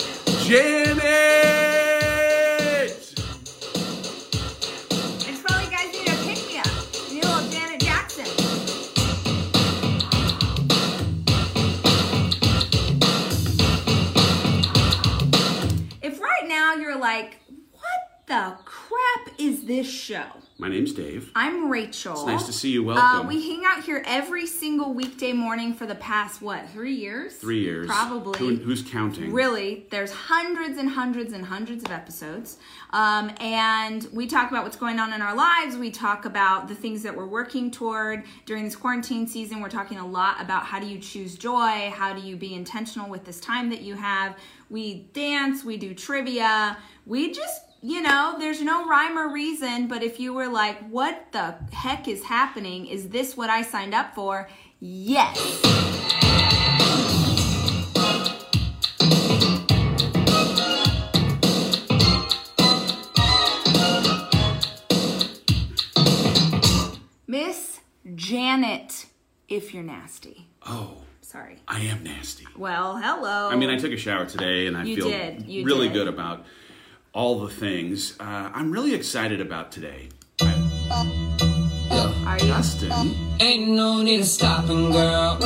janet 0.45 1.86
the 18.37 18.57
crap 18.65 19.39
is 19.39 19.63
this 19.65 19.89
show? 19.89 20.23
my 20.59 20.67
name's 20.67 20.91
dave 20.91 21.31
I'm 21.35 21.69
Rachel. 21.69 22.13
It's 22.13 22.25
nice 22.25 22.45
to 22.47 22.53
see 22.53 22.71
you. 22.71 22.89
Uh, 22.89 22.95
Welcome. 22.95 23.27
we 23.27 23.47
hang 23.47 23.63
out 23.63 23.83
here 23.83 24.01
every 24.07 24.47
single 24.47 24.91
weekday 24.91 25.31
morning 25.31 25.73
for 25.75 25.85
the 25.85 25.93
past 25.95 26.41
what 26.41 26.67
three 26.69 26.95
years? 26.95 27.35
three 27.35 27.59
years 27.61 27.85
probably. 27.87 28.39
Who- 28.39 28.55
who's 28.55 28.81
counting 28.81 29.31
Really, 29.31 29.85
there's 29.91 30.11
hundreds 30.11 30.79
and 30.79 30.89
hundreds 30.89 31.33
and 31.33 31.45
hundreds 31.45 31.83
of 31.83 31.91
episodes. 31.91 32.57
Um, 32.91 33.31
and 33.39 34.07
we 34.11 34.25
talk 34.25 34.49
about 34.49 34.63
what's 34.63 34.77
going 34.77 34.99
on 34.99 35.13
in 35.13 35.21
our 35.21 35.35
lives. 35.35 35.77
We 35.77 35.91
talk 35.91 36.25
about 36.25 36.67
the 36.67 36.75
things 36.75 37.03
that 37.03 37.15
we're 37.15 37.27
working 37.27 37.69
toward 37.69 38.23
during 38.47 38.63
this 38.63 38.75
quarantine 38.75 39.27
season. 39.27 39.61
We're 39.61 39.69
talking 39.69 39.99
a 39.99 40.07
lot 40.07 40.41
about 40.41 40.63
how 40.65 40.79
do 40.79 40.87
you 40.87 40.97
choose 40.97 41.35
joy? 41.35 41.91
How 41.95 42.13
do 42.13 42.21
you 42.21 42.35
be 42.35 42.55
intentional 42.55 43.07
with 43.09 43.25
this 43.25 43.39
time 43.39 43.69
that 43.69 43.81
you 43.81 43.95
have? 43.95 44.35
We 44.71 45.07
dance, 45.13 45.63
we 45.63 45.77
do 45.77 45.93
trivia. 45.93 46.77
We 47.05 47.31
just, 47.31 47.61
you 47.87 48.01
know, 48.01 48.35
there's 48.37 48.61
no 48.61 48.85
rhyme 48.85 49.17
or 49.17 49.31
reason. 49.31 49.87
But 49.87 50.03
if 50.03 50.19
you 50.19 50.33
were 50.33 50.47
like, 50.49 50.77
what 50.89 51.27
the 51.31 51.55
heck 51.71 52.07
is 52.09 52.23
happening? 52.25 52.85
Is 52.85 53.09
this 53.09 53.37
what 53.37 53.49
I 53.49 53.61
signed 53.61 53.93
up 53.93 54.13
for? 54.13 54.49
Yes. 54.81 55.37
Miss 67.27 67.79
Janet, 68.15 69.05
if 69.49 69.73
you're 69.73 69.83
nasty. 69.83 70.47
oh 70.65 71.01
Sorry. 71.21 71.57
i 71.67 71.81
am 71.81 72.03
nasty 72.03 72.45
Well, 72.57 72.95
hello. 72.97 73.49
i 73.49 73.55
mean 73.57 73.69
i 73.69 73.77
took 73.77 73.91
a 73.91 73.97
shower 73.97 74.25
today 74.25 74.67
and 74.67 74.77
i 74.77 74.83
You 74.83 74.95
feel 74.95 75.09
did, 75.09 75.45
you 75.47 75.65
really 75.65 75.87
did. 75.89 75.93
good 75.93 76.07
about 76.07 76.45
all 77.17 77.39
the 77.39 77.49
things 77.49 78.15
uh, 78.19 78.51
i'm 78.53 78.71
really 78.71 78.93
excited 78.93 79.41
about 79.41 79.71
today 79.71 80.07
Are 80.39 82.37
you? 82.39 82.45
justin 82.45 83.15
Ain't 83.39 83.67
no 83.69 84.01
need 84.03 84.17
to 84.17 84.25
stopping, 84.25 84.91
girl. 84.91 85.37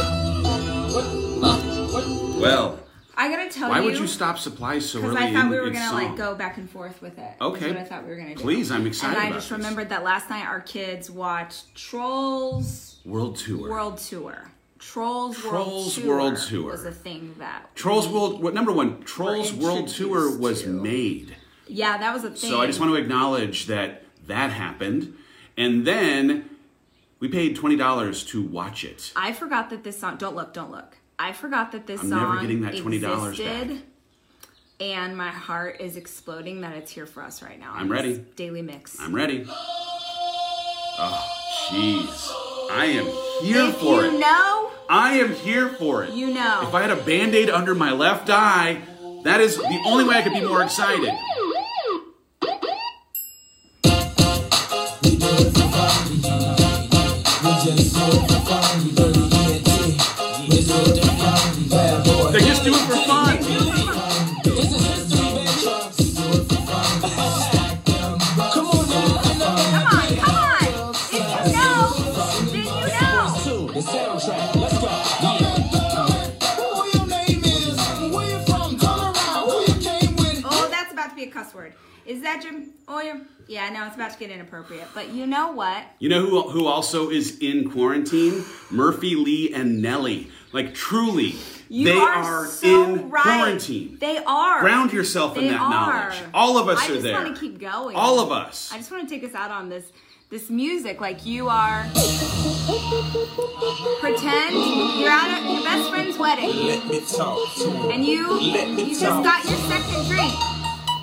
well 2.41 2.77
I 3.17 3.29
gotta 3.29 3.49
tell 3.51 3.67
you. 3.67 3.69
Why 3.69 3.79
you? 3.79 3.86
would 3.86 3.97
you 3.99 4.07
stop 4.07 4.39
supplies 4.39 4.89
so 4.89 4.99
early? 4.99 5.10
Because 5.10 5.23
I 5.23 5.34
thought 5.34 5.45
in, 5.45 5.49
we 5.51 5.57
were 5.60 5.67
in 5.67 5.73
gonna 5.73 5.89
song? 5.89 6.03
like 6.10 6.17
go 6.17 6.34
back 6.36 6.57
and 6.57 6.67
forth 6.69 7.01
with 7.03 7.19
it. 7.19 7.34
Okay. 7.39 7.60
That's 7.71 7.73
what 7.73 7.77
I 7.77 7.84
thought 7.84 8.03
we 8.05 8.10
were 8.10 8.15
gonna 8.17 8.36
do. 8.36 8.41
Please, 8.41 8.71
I'm 8.71 8.88
excited 8.88 9.15
And 9.17 9.23
I 9.23 9.27
about 9.27 9.36
just 9.36 9.49
this. 9.49 9.57
remembered 9.60 9.89
that 9.89 10.03
last 10.03 10.29
night 10.29 10.45
our 10.47 10.62
kids 10.62 11.12
watched 11.12 11.75
Trolls 11.75 12.99
World 13.05 13.36
Tour. 13.38 13.69
World 13.69 13.97
Tour. 13.99 14.49
Trolls, 14.79 15.38
Trolls 15.38 15.97
World, 15.99 16.07
World 16.07 16.38
Tour 16.38 16.62
Tour. 16.63 16.71
was 16.71 16.86
a 16.86 16.91
thing 16.91 17.36
that 17.38 17.75
Trolls 17.75 18.07
World. 18.07 18.41
What 18.41 18.53
number 18.55 18.71
one? 18.71 19.03
Trolls 19.03 19.53
World 19.53 19.88
Tour 19.89 20.36
was 20.39 20.63
to. 20.63 20.69
made. 20.69 21.36
Yeah, 21.71 21.97
that 21.97 22.13
was 22.13 22.23
a 22.23 22.29
thing. 22.31 22.49
So 22.51 22.62
I 22.62 22.67
just 22.67 22.79
want 22.79 22.91
to 22.91 22.95
acknowledge 22.97 23.67
that 23.67 24.03
that 24.27 24.51
happened, 24.51 25.15
and 25.57 25.86
then 25.88 26.49
we 27.19 27.27
paid 27.27 27.55
twenty 27.55 27.75
dollars 27.77 28.23
to 28.25 28.41
watch 28.41 28.84
it. 28.84 29.12
I 29.15 29.34
forgot 29.34 29.69
that 29.69 29.84
this 29.84 29.99
song. 29.99 30.17
Don't 30.17 30.36
look, 30.36 30.53
don't 30.53 30.71
look. 30.71 30.97
I 31.17 31.34
forgot 31.34 31.71
that 31.73 31.88
this 31.88 32.01
I'm 32.01 32.10
song 32.10 32.19
never 32.19 32.41
getting 32.41 32.62
that 32.62 32.73
$20 32.73 33.29
existed, 33.29 33.67
back. 33.69 33.77
And 34.79 35.15
my 35.15 35.29
heart 35.29 35.79
is 35.79 35.95
exploding 35.95 36.62
that 36.62 36.75
it's 36.75 36.91
here 36.91 37.05
for 37.05 37.21
us 37.21 37.43
right 37.43 37.60
now. 37.60 37.73
I'm 37.75 37.91
ready. 37.91 38.17
Daily 38.36 38.63
mix. 38.63 38.99
I'm 38.99 39.13
ready. 39.13 39.45
Oh, 39.47 41.27
jeez, 41.69 42.71
I 42.71 42.86
am 42.86 43.05
here 43.45 43.69
if 43.69 43.77
for 43.77 44.03
you 44.03 44.15
it. 44.15 44.19
know, 44.19 44.71
I 44.89 45.19
am 45.19 45.34
here 45.36 45.69
for 45.69 46.03
it. 46.03 46.13
you 46.13 46.34
know. 46.34 46.62
If 46.67 46.73
I 46.73 46.81
had 46.81 46.91
a 46.91 46.95
band-aid 46.95 47.49
under 47.49 47.75
my 47.75 47.91
left 47.91 48.29
eye, 48.29 48.81
that 49.23 49.39
is 49.41 49.57
the 49.57 49.81
only 49.86 50.03
way 50.03 50.15
I 50.17 50.21
could 50.23 50.34
be 50.34 50.41
more 50.41 50.63
excited. 50.63 51.12
Is 82.41 82.45
that 82.45 82.51
Jim? 82.51 82.73
Oh, 82.88 83.01
yeah. 83.01 83.19
Yeah, 83.47 83.69
no, 83.69 83.86
it's 83.86 83.95
about 83.95 84.12
to 84.12 84.19
get 84.19 84.30
inappropriate. 84.30 84.88
But 84.93 85.10
you 85.13 85.25
know 85.27 85.51
what? 85.51 85.84
You 85.99 86.08
know 86.10 86.21
who 86.25 86.49
who 86.51 86.67
also 86.67 87.10
is 87.10 87.38
in 87.39 87.69
quarantine? 87.69 88.45
Murphy 88.69 89.15
Lee 89.15 89.54
and 89.54 89.82
Nelly. 89.82 90.30
Like 90.54 90.73
truly, 90.73 91.36
You 91.69 91.86
they 91.86 91.97
are, 91.97 92.23
are, 92.23 92.45
so 92.47 92.84
in 92.86 93.10
right. 93.10 93.23
quarantine. 93.23 93.97
They 93.99 94.17
are. 94.25 94.62
Ground 94.62 94.93
yourself 94.93 95.38
in 95.38 95.47
that 95.49 95.60
are. 95.60 95.69
knowledge. 95.69 96.19
All 96.34 96.58
of 96.58 96.69
us 96.69 96.80
I 96.82 96.86
are 96.86 96.88
just 96.89 97.04
there. 97.04 97.13
want 97.21 97.34
to 97.36 97.39
keep 97.39 97.60
going. 97.60 97.95
All 97.95 98.19
of 98.21 98.32
us. 98.32 98.71
I 98.71 98.77
just 98.77 98.89
want 98.91 99.08
to 99.08 99.13
take 99.13 99.27
us 99.27 99.36
out 99.36 99.51
on 99.51 99.67
this 99.69 99.91
this 100.30 100.49
music. 100.49 101.01
Like 101.01 101.25
you 101.25 101.49
are. 101.49 101.86
Pretend 103.99 104.56
you're 104.99 105.10
at 105.10 105.41
a, 105.41 105.54
your 105.54 105.63
best 105.63 105.89
friend's 105.89 106.17
wedding, 106.17 106.49
Let 106.67 106.88
me 106.88 107.01
talk 107.01 107.54
to 107.56 107.69
him. 107.69 107.91
and 107.91 108.06
you 108.06 108.39
you 108.39 108.88
just 108.97 109.23
got 109.23 109.43
your 109.45 109.58
second 109.67 110.08
drink, 110.08 110.34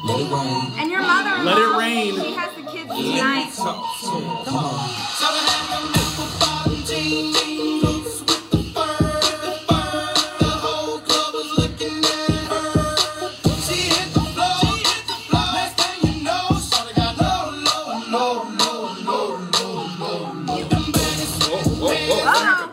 Let 0.08 0.20
it 0.20 0.32
rain. 0.32 0.72
and 0.78 0.90
your 0.90 1.02
mother. 1.02 1.44
Let 1.44 1.58
it 1.58 1.76
rain. 1.76 2.14
She 2.14 2.32
has 2.32 2.54
the 2.56 2.62
kids 2.62 2.88
tonight. 2.88 3.52
talk 3.54 4.00
to 4.00 4.06
him. 4.10 4.44
Come 4.44 4.56
on. 4.56 5.98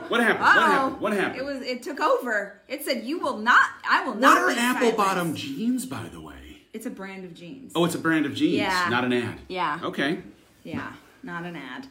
what 0.10 0.22
happened? 0.22 0.40
What 0.40 0.64
happened? 0.64 1.02
What 1.02 1.14
happened? 1.14 1.40
It 1.40 1.46
was. 1.46 1.62
It 1.62 1.84
took 1.84 2.00
over. 2.00 2.62
It 2.68 2.86
said, 2.86 3.04
"You 3.04 3.20
will 3.20 3.38
not. 3.38 3.70
I 3.90 4.06
will 4.06 4.16
not." 4.16 4.42
what 4.42 4.58
are 4.58 4.60
apple 4.60 4.80
silenced." 4.92 4.98
bottom 4.98 5.36
jeans, 5.36 5.86
by 5.86 6.08
the 6.12 6.22
way? 6.22 6.45
It's 6.76 6.86
a 6.86 6.90
brand 6.90 7.24
of 7.24 7.34
jeans. 7.34 7.72
Oh, 7.74 7.86
it's 7.86 7.96
a 7.96 7.98
brand 7.98 8.26
of 8.26 8.34
jeans, 8.36 8.58
Yeah. 8.58 8.90
not 8.90 9.06
an 9.06 9.14
ad. 9.14 9.40
Yeah. 9.48 9.80
Okay. 9.82 10.20
Yeah, 10.66 10.92
not 11.24 11.46
an 11.46 11.56
ad. 11.56 11.88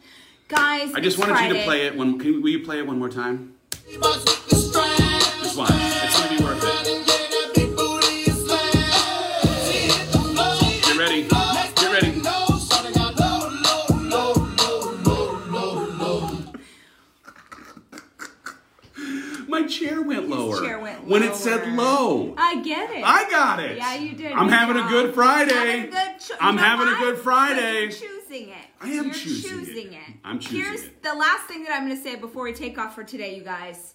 Guys, 0.47 0.93
I 0.93 0.99
just 0.99 1.17
it's 1.17 1.27
wanted 1.27 1.47
you 1.47 1.55
to 1.55 1.63
play 1.63 1.87
it. 1.87 1.97
One, 1.97 2.19
can, 2.19 2.39
will 2.43 2.49
you 2.51 2.63
play 2.63 2.77
it 2.77 2.85
one 2.85 2.99
more 2.99 3.09
time? 3.09 3.55
Box 3.99 4.17
with 4.19 4.47
the 4.47 4.55
strap. 4.55 5.21
Just 5.41 5.57
watch. 5.57 5.71
It's 5.73 6.21
gonna 6.23 6.37
be 6.37 6.43
worth 6.43 6.63
it. 6.63 6.64
Lower. 20.61 20.87
when 21.05 21.23
it 21.23 21.35
said 21.35 21.73
low. 21.75 22.33
I 22.37 22.61
get 22.61 22.91
it. 22.91 23.03
I 23.03 23.29
got 23.29 23.59
it. 23.59 23.77
Yeah, 23.77 23.95
you 23.95 24.13
did. 24.15 24.31
I'm 24.31 24.45
Good 24.47 24.53
having 24.53 24.77
a 24.77 24.87
good 24.87 25.13
Friday. 25.15 25.53
Having 25.53 25.81
a 25.83 25.87
good 25.91 26.19
cho- 26.19 26.35
I'm 26.39 26.57
having 26.57 26.87
a 26.87 26.97
good 26.99 27.17
Friday. 27.19 27.87
Because 27.87 28.01
You're 28.01 28.11
choosing 28.21 28.49
it. 28.49 28.65
I 28.81 28.87
am 28.89 29.05
You're 29.05 29.13
choosing 29.13 29.51
it. 29.51 29.65
choosing 29.65 29.93
it. 29.93 29.99
I'm 30.23 30.39
choosing 30.39 30.59
it. 30.59 30.63
Here's 30.65 30.83
it. 30.83 31.03
the 31.03 31.13
last 31.13 31.47
thing 31.47 31.63
that 31.63 31.73
I'm 31.73 31.85
going 31.87 31.97
to 31.97 32.03
say 32.03 32.15
before 32.15 32.43
we 32.43 32.53
take 32.53 32.77
off 32.77 32.93
for 32.95 33.03
today, 33.03 33.35
you 33.35 33.43
guys. 33.43 33.94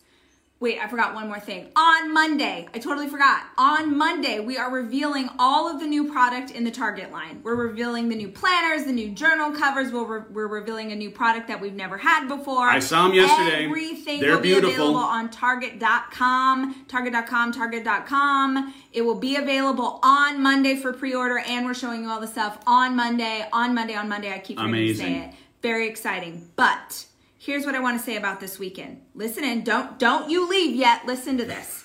Wait, 0.63 0.79
I 0.79 0.89
forgot 0.89 1.15
one 1.15 1.27
more 1.27 1.41
thing. 1.41 1.69
On 1.75 2.13
Monday, 2.13 2.69
I 2.75 2.79
totally 2.81 3.09
forgot. 3.09 3.45
On 3.57 3.97
Monday, 3.97 4.41
we 4.41 4.59
are 4.59 4.71
revealing 4.71 5.31
all 5.39 5.67
of 5.75 5.81
the 5.81 5.87
new 5.87 6.13
product 6.13 6.51
in 6.51 6.65
the 6.65 6.71
Target 6.71 7.11
line. 7.11 7.41
We're 7.43 7.55
revealing 7.55 8.11
the 8.11 8.15
new 8.15 8.29
planners, 8.29 8.85
the 8.85 8.93
new 8.93 9.09
journal 9.09 9.53
covers. 9.53 9.91
We're, 9.91 10.19
re- 10.19 10.25
we're 10.31 10.49
revealing 10.49 10.93
a 10.93 10.95
new 10.95 11.11
product 11.11 11.49
that 11.49 11.59
we've 11.63 11.73
never 11.73 11.97
had 11.97 12.29
before. 12.29 12.69
I 12.69 12.79
saw 12.79 13.07
'em 13.07 13.15
yesterday. 13.15 13.65
Everything 13.65 14.21
They're 14.21 14.35
will 14.35 14.41
be 14.43 14.49
beautiful. 14.51 14.75
available 14.75 14.99
on 14.99 15.31
Target.com, 15.31 16.85
Target.com, 16.89 17.53
Target.com. 17.53 18.75
It 18.93 19.01
will 19.01 19.15
be 19.19 19.37
available 19.37 19.99
on 20.03 20.43
Monday 20.43 20.77
for 20.77 20.93
pre-order, 20.93 21.39
and 21.39 21.65
we're 21.65 21.73
showing 21.73 22.03
you 22.03 22.11
all 22.11 22.21
the 22.21 22.27
stuff 22.27 22.59
on 22.67 22.95
Monday, 22.95 23.47
on 23.51 23.75
Monday, 23.75 23.95
on 23.95 24.11
Monday. 24.11 24.31
I 24.31 24.39
keep 24.39 24.59
forgetting 24.59 24.87
to 24.89 24.95
say 24.95 25.05
Amazing. 25.07 25.23
it. 25.31 25.35
Very 25.63 25.89
exciting. 25.89 26.51
But 26.57 27.07
here's 27.41 27.65
what 27.65 27.75
I 27.75 27.81
want 27.81 27.99
to 27.99 28.05
say 28.05 28.17
about 28.17 28.39
this 28.39 28.59
weekend. 28.59 29.01
Listen 29.15 29.43
in. 29.43 29.65
Don't 29.65 29.99
don't 29.99 30.31
you 30.31 30.49
leave 30.49 30.77
yet. 30.77 31.07
Listen 31.07 31.39
to 31.39 31.45
this. 31.45 31.85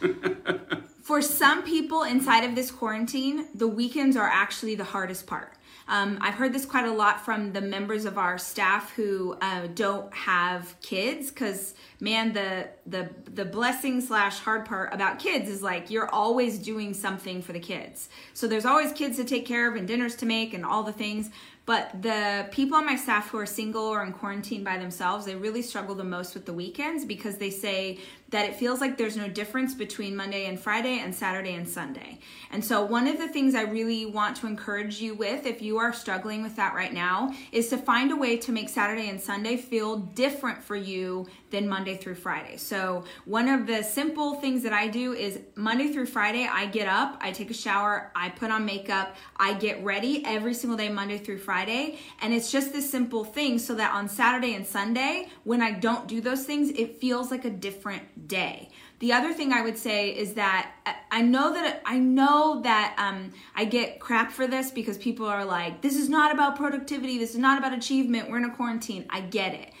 For 1.02 1.20
some 1.20 1.64
people 1.64 2.04
inside 2.04 2.44
of 2.44 2.54
this 2.54 2.70
quarantine, 2.70 3.48
the 3.54 3.66
weekends 3.66 4.16
are 4.16 4.28
actually 4.28 4.76
the 4.76 4.84
hardest 4.84 5.26
part. 5.26 5.56
Um, 5.88 6.18
I've 6.20 6.34
heard 6.34 6.52
this 6.52 6.64
quite 6.64 6.84
a 6.84 6.92
lot 6.92 7.24
from 7.24 7.52
the 7.52 7.60
members 7.60 8.04
of 8.04 8.16
our 8.16 8.38
staff 8.38 8.92
who 8.92 9.36
uh, 9.40 9.66
don't 9.74 10.14
have 10.14 10.76
kids, 10.80 11.30
because 11.30 11.74
man, 11.98 12.32
the 12.32 12.68
the 12.86 13.10
the 13.24 13.44
blessing 13.44 14.00
slash 14.00 14.38
hard 14.38 14.66
part 14.66 14.94
about 14.94 15.18
kids 15.18 15.50
is 15.50 15.62
like 15.62 15.90
you're 15.90 16.08
always 16.08 16.60
doing 16.60 16.94
something 16.94 17.42
for 17.42 17.52
the 17.52 17.58
kids. 17.58 18.08
So 18.34 18.46
there's 18.46 18.64
always 18.64 18.92
kids 18.92 19.16
to 19.16 19.24
take 19.24 19.46
care 19.46 19.68
of 19.68 19.74
and 19.74 19.88
dinners 19.88 20.14
to 20.16 20.26
make 20.26 20.54
and 20.54 20.64
all 20.64 20.84
the 20.84 20.92
things. 20.92 21.30
But 21.66 22.02
the 22.02 22.48
people 22.50 22.76
on 22.76 22.86
my 22.86 22.96
staff 22.96 23.30
who 23.30 23.38
are 23.38 23.46
single 23.46 23.82
or 23.82 24.02
in 24.02 24.12
quarantine 24.12 24.64
by 24.64 24.78
themselves, 24.78 25.26
they 25.26 25.36
really 25.36 25.62
struggle 25.62 25.94
the 25.94 26.04
most 26.04 26.34
with 26.34 26.46
the 26.46 26.52
weekends 26.52 27.04
because 27.04 27.36
they 27.36 27.50
say 27.50 27.98
that 28.30 28.48
it 28.48 28.56
feels 28.56 28.80
like 28.80 28.96
there's 28.96 29.16
no 29.16 29.28
difference 29.28 29.74
between 29.74 30.16
Monday 30.16 30.46
and 30.46 30.58
Friday 30.58 31.00
and 31.00 31.14
Saturday 31.14 31.54
and 31.54 31.68
Sunday. 31.68 32.18
And 32.50 32.64
so, 32.64 32.84
one 32.84 33.06
of 33.06 33.18
the 33.18 33.28
things 33.28 33.54
I 33.54 33.62
really 33.62 34.06
want 34.06 34.36
to 34.38 34.46
encourage 34.46 35.00
you 35.00 35.14
with, 35.14 35.46
if 35.46 35.60
you 35.62 35.78
are 35.78 35.92
struggling 35.92 36.42
with 36.42 36.56
that 36.56 36.74
right 36.74 36.92
now, 36.92 37.34
is 37.52 37.68
to 37.68 37.76
find 37.76 38.10
a 38.10 38.16
way 38.16 38.36
to 38.38 38.52
make 38.52 38.68
Saturday 38.68 39.08
and 39.08 39.20
Sunday 39.20 39.56
feel 39.56 39.96
different 39.96 40.62
for 40.62 40.76
you 40.76 41.26
than 41.50 41.68
Monday 41.68 41.96
through 41.96 42.14
Friday. 42.14 42.56
So, 42.56 43.04
one 43.24 43.48
of 43.48 43.66
the 43.66 43.82
simple 43.82 44.34
things 44.34 44.62
that 44.62 44.72
I 44.72 44.88
do 44.88 45.12
is 45.12 45.40
Monday 45.56 45.92
through 45.92 46.06
Friday, 46.06 46.48
I 46.50 46.66
get 46.66 46.88
up, 46.88 47.18
I 47.20 47.32
take 47.32 47.50
a 47.50 47.54
shower, 47.54 48.10
I 48.14 48.28
put 48.30 48.50
on 48.50 48.64
makeup, 48.64 49.16
I 49.36 49.54
get 49.54 49.82
ready 49.84 50.24
every 50.24 50.54
single 50.54 50.76
day, 50.76 50.88
Monday 50.88 51.18
through 51.18 51.38
Friday. 51.38 51.98
And 52.22 52.32
it's 52.32 52.50
just 52.50 52.72
this 52.72 52.88
simple 52.90 53.24
thing 53.24 53.58
so 53.58 53.74
that 53.74 53.92
on 53.94 54.08
Saturday 54.08 54.54
and 54.54 54.66
Sunday, 54.66 55.28
when 55.44 55.60
I 55.62 55.72
don't 55.72 56.06
do 56.06 56.20
those 56.20 56.44
things, 56.44 56.70
it 56.70 56.98
feels 57.00 57.30
like 57.30 57.44
a 57.44 57.50
different 57.50 58.28
day. 58.28 58.70
The 59.00 59.14
other 59.14 59.32
thing 59.32 59.52
I 59.52 59.62
would 59.62 59.78
say 59.78 60.10
is 60.10 60.34
that 60.34 60.72
I- 60.84 60.94
I 61.10 61.22
know 61.22 61.52
that 61.54 61.82
I 61.86 61.98
know 61.98 62.60
that 62.60 62.94
um, 62.98 63.32
I 63.56 63.64
get 63.64 63.98
crap 63.98 64.30
for 64.30 64.46
this 64.46 64.70
because 64.70 64.98
people 64.98 65.26
are 65.26 65.44
like, 65.44 65.80
"This 65.80 65.96
is 65.96 66.08
not 66.08 66.32
about 66.32 66.54
productivity. 66.56 67.18
This 67.18 67.30
is 67.30 67.38
not 67.38 67.58
about 67.58 67.72
achievement. 67.72 68.30
We're 68.30 68.36
in 68.38 68.44
a 68.44 68.54
quarantine." 68.54 69.06
I 69.10 69.22
get 69.22 69.54
it. 69.54 69.72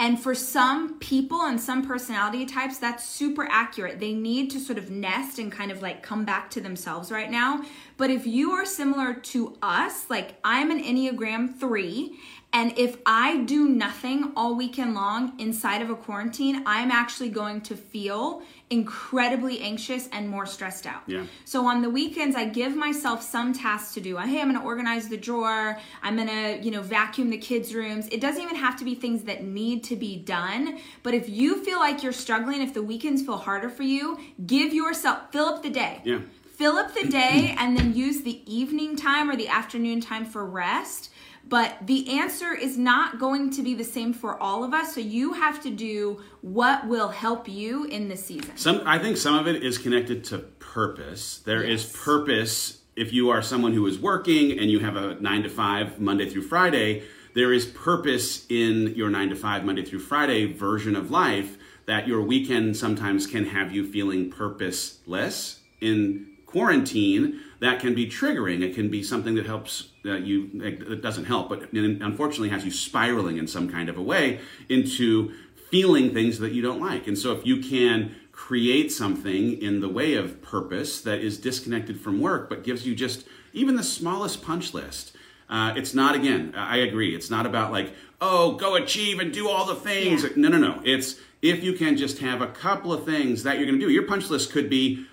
And 0.00 0.18
for 0.18 0.34
some 0.34 0.98
people 0.98 1.42
and 1.42 1.60
some 1.60 1.86
personality 1.86 2.46
types, 2.46 2.78
that's 2.78 3.04
super 3.04 3.46
accurate. 3.50 4.00
They 4.00 4.14
need 4.14 4.50
to 4.52 4.58
sort 4.58 4.78
of 4.78 4.90
nest 4.90 5.38
and 5.38 5.52
kind 5.52 5.70
of 5.70 5.82
like 5.82 6.02
come 6.02 6.24
back 6.24 6.48
to 6.52 6.60
themselves 6.62 7.12
right 7.12 7.30
now. 7.30 7.62
But 8.00 8.08
if 8.08 8.26
you 8.26 8.52
are 8.52 8.64
similar 8.64 9.12
to 9.12 9.58
us, 9.60 10.08
like 10.08 10.36
I'm 10.42 10.70
an 10.70 10.82
Enneagram 10.82 11.60
3, 11.60 12.16
And 12.52 12.76
if 12.76 12.96
I 13.06 13.42
do 13.44 13.68
nothing 13.68 14.32
all 14.34 14.56
weekend 14.56 14.94
long 14.94 15.38
inside 15.38 15.82
of 15.82 15.90
a 15.90 15.94
quarantine, 15.94 16.64
I'm 16.66 16.90
actually 16.90 17.28
going 17.28 17.60
to 17.62 17.76
feel 17.76 18.42
incredibly 18.70 19.60
anxious 19.60 20.08
and 20.12 20.28
more 20.28 20.46
stressed 20.46 20.84
out. 20.84 21.02
Yeah. 21.06 21.26
So 21.44 21.66
on 21.66 21.80
the 21.80 21.90
weekends, 21.90 22.34
I 22.34 22.46
give 22.46 22.74
myself 22.74 23.22
some 23.22 23.52
tasks 23.52 23.94
to 23.94 24.00
do. 24.00 24.16
Hey, 24.16 24.40
I'm 24.40 24.48
going 24.48 24.60
to 24.60 24.66
organize 24.66 25.08
the 25.08 25.16
drawer. 25.16 25.78
I'm 26.02 26.16
going 26.16 26.28
to, 26.28 26.58
you 26.60 26.72
know, 26.72 26.82
vacuum 26.82 27.30
the 27.30 27.38
kids' 27.38 27.72
rooms. 27.72 28.08
It 28.10 28.20
doesn't 28.20 28.42
even 28.42 28.56
have 28.56 28.76
to 28.78 28.84
be 28.84 28.96
things 28.96 29.22
that 29.24 29.44
need 29.44 29.84
to 29.84 29.94
be 29.94 30.16
done. 30.16 30.80
But 31.04 31.14
if 31.14 31.28
you 31.28 31.64
feel 31.64 31.78
like 31.78 32.02
you're 32.02 32.12
struggling, 32.12 32.62
if 32.62 32.74
the 32.74 32.82
weekends 32.82 33.22
feel 33.22 33.38
harder 33.38 33.68
for 33.68 33.84
you, 33.84 34.18
give 34.44 34.74
yourself, 34.74 35.30
fill 35.30 35.46
up 35.46 35.62
the 35.62 35.70
day. 35.70 36.00
Yeah. 36.04 36.18
Fill 36.60 36.76
up 36.76 36.92
the 36.92 37.08
day 37.08 37.54
and 37.56 37.74
then 37.74 37.94
use 37.94 38.20
the 38.20 38.42
evening 38.44 38.94
time 38.94 39.30
or 39.30 39.34
the 39.34 39.48
afternoon 39.48 39.98
time 39.98 40.26
for 40.26 40.44
rest. 40.44 41.08
But 41.48 41.78
the 41.86 42.10
answer 42.10 42.52
is 42.52 42.76
not 42.76 43.18
going 43.18 43.48
to 43.52 43.62
be 43.62 43.72
the 43.72 43.82
same 43.82 44.12
for 44.12 44.38
all 44.38 44.62
of 44.62 44.74
us. 44.74 44.94
So 44.94 45.00
you 45.00 45.32
have 45.32 45.62
to 45.62 45.70
do 45.70 46.20
what 46.42 46.86
will 46.86 47.08
help 47.08 47.48
you 47.48 47.84
in 47.84 48.08
this 48.08 48.26
season. 48.26 48.58
Some, 48.58 48.82
I 48.84 48.98
think 48.98 49.16
some 49.16 49.38
of 49.38 49.48
it 49.48 49.62
is 49.62 49.78
connected 49.78 50.22
to 50.24 50.40
purpose. 50.58 51.38
There 51.38 51.62
is 51.62 51.82
Yes. 51.82 52.04
purpose 52.04 52.82
if 52.94 53.10
you 53.10 53.30
are 53.30 53.40
someone 53.40 53.72
who 53.72 53.86
is 53.86 53.98
working 53.98 54.58
and 54.58 54.70
you 54.70 54.80
have 54.80 54.96
a 54.96 55.14
nine 55.14 55.42
to 55.44 55.48
five 55.48 55.98
Monday 55.98 56.28
through 56.28 56.42
Friday. 56.42 57.04
There 57.32 57.54
is 57.54 57.64
purpose 57.64 58.44
in 58.50 58.94
your 58.94 59.08
nine 59.08 59.30
to 59.30 59.34
five 59.34 59.64
Monday 59.64 59.82
through 59.86 60.00
Friday 60.00 60.52
version 60.52 60.94
of 60.94 61.10
life 61.10 61.56
that 61.86 62.06
your 62.06 62.20
weekend 62.20 62.76
sometimes 62.76 63.26
can 63.26 63.46
have 63.46 63.72
you 63.72 63.90
feeling 63.90 64.30
purposeless 64.30 65.60
in 65.80 66.26
quarantine. 66.50 67.40
That 67.60 67.80
can 67.80 67.94
be 67.94 68.06
triggering. 68.06 68.62
It 68.62 68.74
can 68.74 68.90
be 68.90 69.02
something 69.02 69.34
that 69.34 69.46
helps 69.46 69.90
uh, 70.04 70.14
you. 70.14 70.50
It 70.54 71.02
doesn't 71.02 71.26
help, 71.26 71.48
but 71.48 71.72
unfortunately 71.72 72.48
has 72.48 72.64
you 72.64 72.70
spiraling 72.70 73.36
in 73.36 73.46
some 73.46 73.68
kind 73.68 73.88
of 73.88 73.98
a 73.98 74.02
way 74.02 74.40
into 74.68 75.34
feeling 75.70 76.12
things 76.12 76.38
that 76.38 76.52
you 76.52 76.62
don't 76.62 76.80
like. 76.80 77.06
And 77.06 77.16
so 77.18 77.32
if 77.32 77.46
you 77.46 77.62
can 77.62 78.14
create 78.32 78.90
something 78.90 79.60
in 79.60 79.80
the 79.80 79.88
way 79.88 80.14
of 80.14 80.40
purpose 80.40 81.02
that 81.02 81.20
is 81.20 81.36
disconnected 81.36 82.00
from 82.00 82.20
work 82.20 82.48
but 82.48 82.64
gives 82.64 82.86
you 82.86 82.94
just 82.94 83.26
even 83.52 83.76
the 83.76 83.82
smallest 83.82 84.42
punch 84.42 84.72
list. 84.72 85.14
Uh, 85.48 85.74
it's 85.76 85.94
not 85.94 86.14
again, 86.14 86.54
I 86.56 86.78
agree. 86.78 87.14
It's 87.14 87.28
not 87.28 87.44
about 87.44 87.70
like, 87.70 87.92
oh, 88.20 88.52
go 88.52 88.76
achieve 88.76 89.18
and 89.18 89.32
do 89.32 89.48
all 89.48 89.66
the 89.66 89.74
things. 89.74 90.22
Yeah. 90.22 90.30
No, 90.36 90.48
no, 90.48 90.58
no. 90.58 90.80
It's 90.84 91.16
if 91.42 91.62
you 91.62 91.72
can 91.74 91.96
just 91.96 92.18
have 92.18 92.40
a 92.40 92.46
couple 92.46 92.92
of 92.92 93.04
things 93.04 93.42
that 93.42 93.56
you're 93.56 93.66
going 93.66 93.78
to 93.78 93.86
do. 93.86 93.92
Your 93.92 94.06
punch 94.06 94.30
list 94.30 94.52
could 94.52 94.70
be 94.70 95.06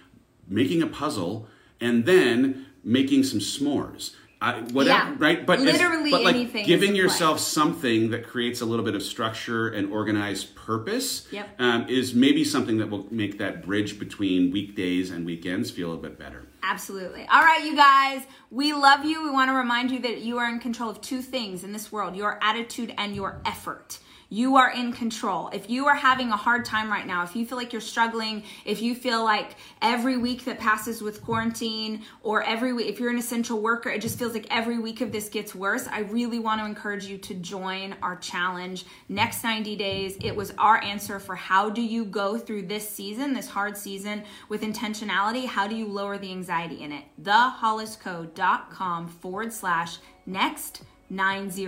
making 0.50 0.82
a 0.82 0.88
puzzle 0.88 1.48
and 1.80 2.06
then 2.06 2.66
making 2.84 3.24
some 3.24 3.40
s'mores. 3.40 4.12
I, 4.40 4.60
whatever, 4.72 5.10
Yeah. 5.10 5.16
right? 5.18 5.46
But 5.48 5.62
Literally 5.62 6.12
but 6.12 6.22
like 6.24 6.36
anything 6.36 6.66
giving 6.68 6.90
a 6.90 6.92
play. 6.94 7.00
yourself 7.02 7.40
something 7.40 8.12
that 8.12 8.28
creates 8.28 8.62
a 8.62 8.66
little 8.66 8.86
bit 8.86 8.94
of 8.94 9.02
structure 9.02 9.68
and 9.68 9.92
organized 9.92 10.54
purpose 10.54 11.28
Yep. 11.32 11.60
um, 11.60 11.88
is 11.90 12.14
maybe 12.14 12.44
something 12.44 12.78
that 12.78 12.88
will 12.92 13.08
make 13.10 13.40
that 13.40 13.66
bridge 13.66 13.98
between 13.98 14.52
weekdays 14.52 15.10
and 15.10 15.26
weekends 15.26 15.72
feel 15.72 15.92
a 15.92 15.98
bit 15.98 16.20
better. 16.20 16.46
Absolutely. 16.62 17.26
All 17.32 17.42
right, 17.42 17.64
you 17.66 17.76
guys, 17.76 18.22
we 18.52 18.74
love 18.74 19.06
you. 19.06 19.24
We 19.24 19.32
want 19.32 19.50
to 19.50 19.56
remind 19.56 19.90
you 19.90 20.00
that 20.02 20.22
you 20.22 20.38
are 20.38 20.48
in 20.48 20.60
control 20.60 20.92
of 20.92 21.02
two 21.02 21.24
things 21.24 21.64
in 21.64 21.72
this 21.74 21.92
world 21.92 22.16
your 22.16 22.38
attitude 22.44 22.94
and 22.96 23.16
your 23.16 23.42
effort. 23.44 23.98
You 24.30 24.58
are 24.58 24.72
in 24.72 24.92
control. 24.92 25.50
If 25.54 25.70
you 25.70 25.88
are 25.88 25.96
having 25.96 26.32
a 26.32 26.36
hard 26.36 26.66
time 26.66 26.92
right 26.92 27.08
now, 27.08 27.24
if 27.24 27.34
you 27.34 27.46
feel 27.46 27.58
like 27.58 27.72
you're 27.72 27.82
struggling, 27.82 28.44
if 28.66 28.82
you 28.82 28.94
feel 28.94 29.24
like 29.24 29.56
every 29.82 30.18
week 30.18 30.44
that 30.46 30.60
passes 30.60 31.02
with 31.02 31.24
quarantine 31.24 32.04
or 32.24 32.44
every 32.44 32.74
week, 32.74 32.88
if 32.88 33.00
you're 33.00 33.10
an 33.10 33.18
essential 33.18 33.62
worker, 33.62 33.90
it 33.90 34.02
just 34.02 34.20
feels 34.20 34.34
like 34.34 34.46
every 34.50 34.80
week 34.80 35.00
of 35.00 35.14
this 35.14 35.30
gets 35.30 35.56
worse, 35.56 35.88
I 35.88 36.00
really 36.00 36.40
want 36.40 36.60
to 36.60 36.66
encourage 36.66 37.06
you 37.06 37.18
to 37.20 37.36
join 37.36 37.96
our 38.02 38.18
challenge. 38.18 38.86
Next 39.08 39.46
90 39.46 39.78
days, 39.78 40.18
it 40.22 40.36
was 40.36 40.54
our 40.58 40.84
answer 40.84 41.20
for 41.20 41.36
how 41.36 41.70
do 41.70 41.82
you 41.82 42.04
go 42.04 42.38
through 42.38 42.64
this 42.64 42.88
season, 42.88 43.34
this 43.34 43.48
hard 43.48 43.78
season, 43.78 44.24
with 44.50 44.62
intentionality? 44.62 45.46
How 45.46 45.68
do 45.68 45.76
you 45.76 45.88
lower 45.88 46.18
the 46.18 46.32
anxiety 46.32 46.84
in 46.84 46.92
it? 46.92 47.06
TheHollisCo.com 47.22 49.08
forward 49.08 49.54
slash 49.54 50.00
next 50.26 50.84
90. 51.10 51.68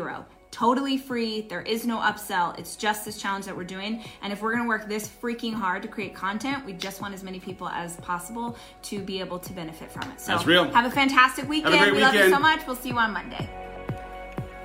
Totally 0.51 0.97
free. 0.97 1.41
There 1.41 1.61
is 1.61 1.85
no 1.85 1.97
upsell. 1.97 2.57
It's 2.57 2.75
just 2.75 3.05
this 3.05 3.21
challenge 3.21 3.45
that 3.45 3.55
we're 3.55 3.63
doing. 3.63 4.03
And 4.21 4.33
if 4.33 4.41
we're 4.41 4.51
going 4.51 4.63
to 4.63 4.67
work 4.67 4.89
this 4.89 5.07
freaking 5.07 5.53
hard 5.53 5.81
to 5.83 5.87
create 5.87 6.15
content, 6.15 6.65
we 6.65 6.73
just 6.73 7.01
want 7.01 7.13
as 7.13 7.23
many 7.23 7.39
people 7.39 7.69
as 7.69 7.97
possible 7.97 8.57
to 8.83 8.99
be 8.99 9.19
able 9.19 9.39
to 9.39 9.53
benefit 9.53 9.91
from 9.91 10.11
it. 10.11 10.19
So 10.19 10.31
That's 10.31 10.45
real. 10.45 10.65
have 10.71 10.85
a 10.85 10.91
fantastic 10.91 11.47
weekend. 11.47 11.77
great 11.77 11.93
we 11.93 12.01
love 12.01 12.15
you 12.15 12.29
so 12.29 12.39
much. 12.39 12.65
We'll 12.65 12.75
see 12.75 12.89
you 12.89 12.97
on 12.97 13.13
Monday. 13.13 13.49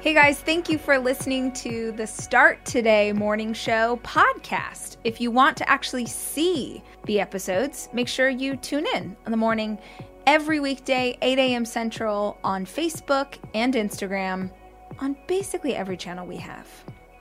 Hey 0.01 0.12
guys, 0.12 0.38
thank 0.38 0.68
you 0.68 0.77
for 0.77 0.99
listening 0.99 1.51
to 1.53 1.92
the 1.92 2.07
Start 2.07 2.62
Today 2.66 3.12
Morning 3.12 3.55
Show 3.55 3.99
podcast. 4.05 4.99
If 5.03 5.18
you 5.18 5.31
want 5.31 5.57
to 5.57 5.68
actually 5.70 6.05
see 6.05 6.83
the 7.07 7.20
episodes, 7.20 7.88
make 7.94 8.09
sure 8.09 8.29
you 8.29 8.57
tune 8.57 8.87
in 8.94 9.16
in 9.25 9.31
the 9.31 9.38
morning 9.38 9.79
every 10.27 10.61
weekday, 10.61 11.16
8 11.23 11.38
a.m. 11.38 11.64
Central 11.64 12.38
on 12.44 12.66
Facebook 12.66 13.38
and 13.55 13.73
Instagram 13.73 14.51
on 14.99 15.17
basically 15.27 15.75
every 15.75 15.97
channel 15.97 16.27
we 16.27 16.37
have. 16.37 16.67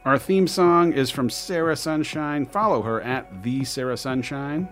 Our 0.05 0.17
theme 0.17 0.47
song 0.47 0.91
is 0.93 1.09
from 1.09 1.29
Sarah 1.29 1.77
Sunshine. 1.77 2.45
Follow 2.45 2.81
her 2.81 3.01
at 3.01 3.41
the 3.43 3.63
Sarah 3.63 3.97
Sunshine. 3.97 4.67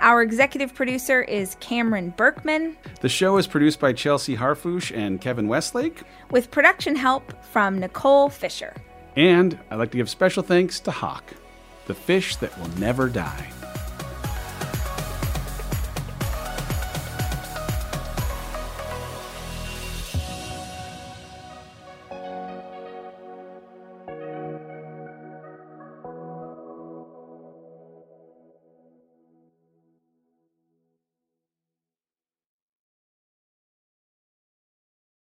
Our 0.00 0.22
executive 0.22 0.74
producer 0.74 1.22
is 1.22 1.56
Cameron 1.60 2.12
Berkman, 2.16 2.76
The 3.00 3.08
show 3.08 3.36
is 3.36 3.46
produced 3.46 3.80
by 3.80 3.92
Chelsea 3.92 4.36
Harfouche 4.36 4.96
and 4.96 5.20
Kevin 5.20 5.48
Westlake. 5.48 6.02
with 6.30 6.50
production 6.50 6.96
help 6.96 7.32
from 7.44 7.78
Nicole 7.78 8.28
Fisher. 8.28 8.74
And 9.16 9.58
I'd 9.70 9.76
like 9.76 9.90
to 9.92 9.96
give 9.96 10.10
special 10.10 10.42
thanks 10.42 10.78
to 10.80 10.90
Hawk, 10.90 11.24
the 11.86 11.94
fish 11.94 12.36
that 12.36 12.56
will 12.58 12.68
never 12.78 13.08
die. 13.08 13.46